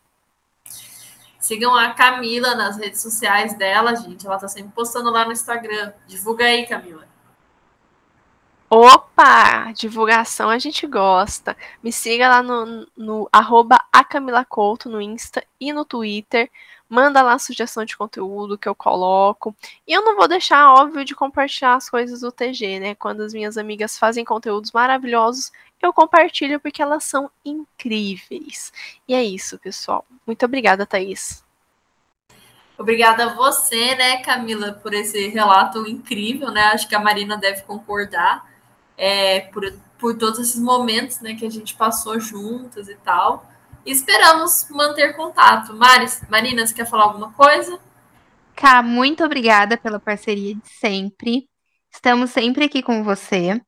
[1.39, 4.27] Sigam a Camila nas redes sociais dela, gente.
[4.27, 5.93] Ela tá sempre postando lá no Instagram.
[6.07, 7.07] Divulga aí, Camila.
[8.77, 9.71] Opa!
[9.73, 11.57] Divulgação a gente gosta.
[11.81, 16.51] Me siga lá no, no arroba acamilacouto no Insta e no Twitter.
[16.89, 19.55] Manda lá sugestão de conteúdo que eu coloco.
[19.87, 22.95] E eu não vou deixar, óbvio, de compartilhar as coisas do TG, né?
[22.97, 28.73] Quando as minhas amigas fazem conteúdos maravilhosos, eu compartilho porque elas são incríveis.
[29.07, 30.05] E é isso, pessoal.
[30.27, 31.45] Muito obrigada, Thaís.
[32.77, 36.63] Obrigada a você, né, Camila, por esse relato incrível, né?
[36.73, 38.53] Acho que a Marina deve concordar
[38.97, 39.63] é, por,
[39.99, 43.51] por todos esses momentos, né, que a gente passou juntas e tal.
[43.85, 45.75] E esperamos manter contato.
[45.75, 47.79] Maris, Marina, você quer falar alguma coisa?
[48.57, 51.49] Cá, muito obrigada pela parceria de sempre.
[51.93, 53.61] Estamos sempre aqui com você.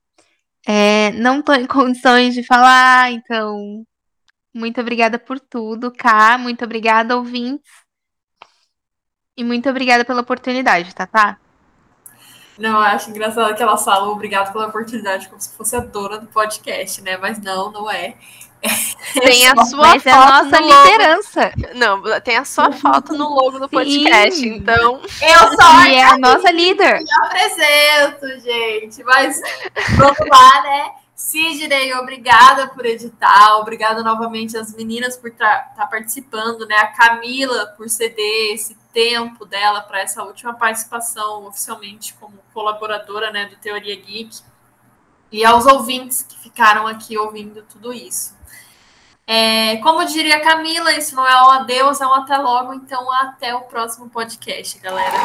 [0.66, 3.84] É, não estou em condições de falar, então
[4.54, 6.38] muito obrigada por tudo, Cá.
[6.38, 7.70] Muito obrigada, ouvintes.
[9.36, 11.38] E muito obrigada pela oportunidade, tá, tá?
[12.58, 16.18] Não, eu acho engraçado que ela fala obrigado pela oportunidade, como se fosse a dona
[16.18, 17.16] do podcast, né?
[17.16, 18.14] Mas não, não é.
[19.20, 21.52] Tem a sua Mas foto é a nossa liderança.
[21.74, 24.56] Não, tem a sua foto no logo do podcast, Sim.
[24.56, 25.00] então.
[25.22, 27.00] Eu sou e é a nossa líder.
[27.00, 29.04] Eu apresento, gente.
[29.04, 29.40] Mas
[29.96, 30.90] vamos lá, né?
[31.16, 36.76] Sidney, obrigada por editar, obrigada novamente às meninas por estar tá, tá participando, né?
[36.76, 43.46] A Camila por ceder esse tempo dela para essa última participação oficialmente como colaboradora, né,
[43.46, 44.40] do Teoria Geek.
[45.32, 48.36] E aos ouvintes que ficaram aqui ouvindo tudo isso.
[49.26, 52.74] É, como diria Camila, isso não é um adeus, é um até logo.
[52.74, 55.16] Então, até o próximo podcast, galera.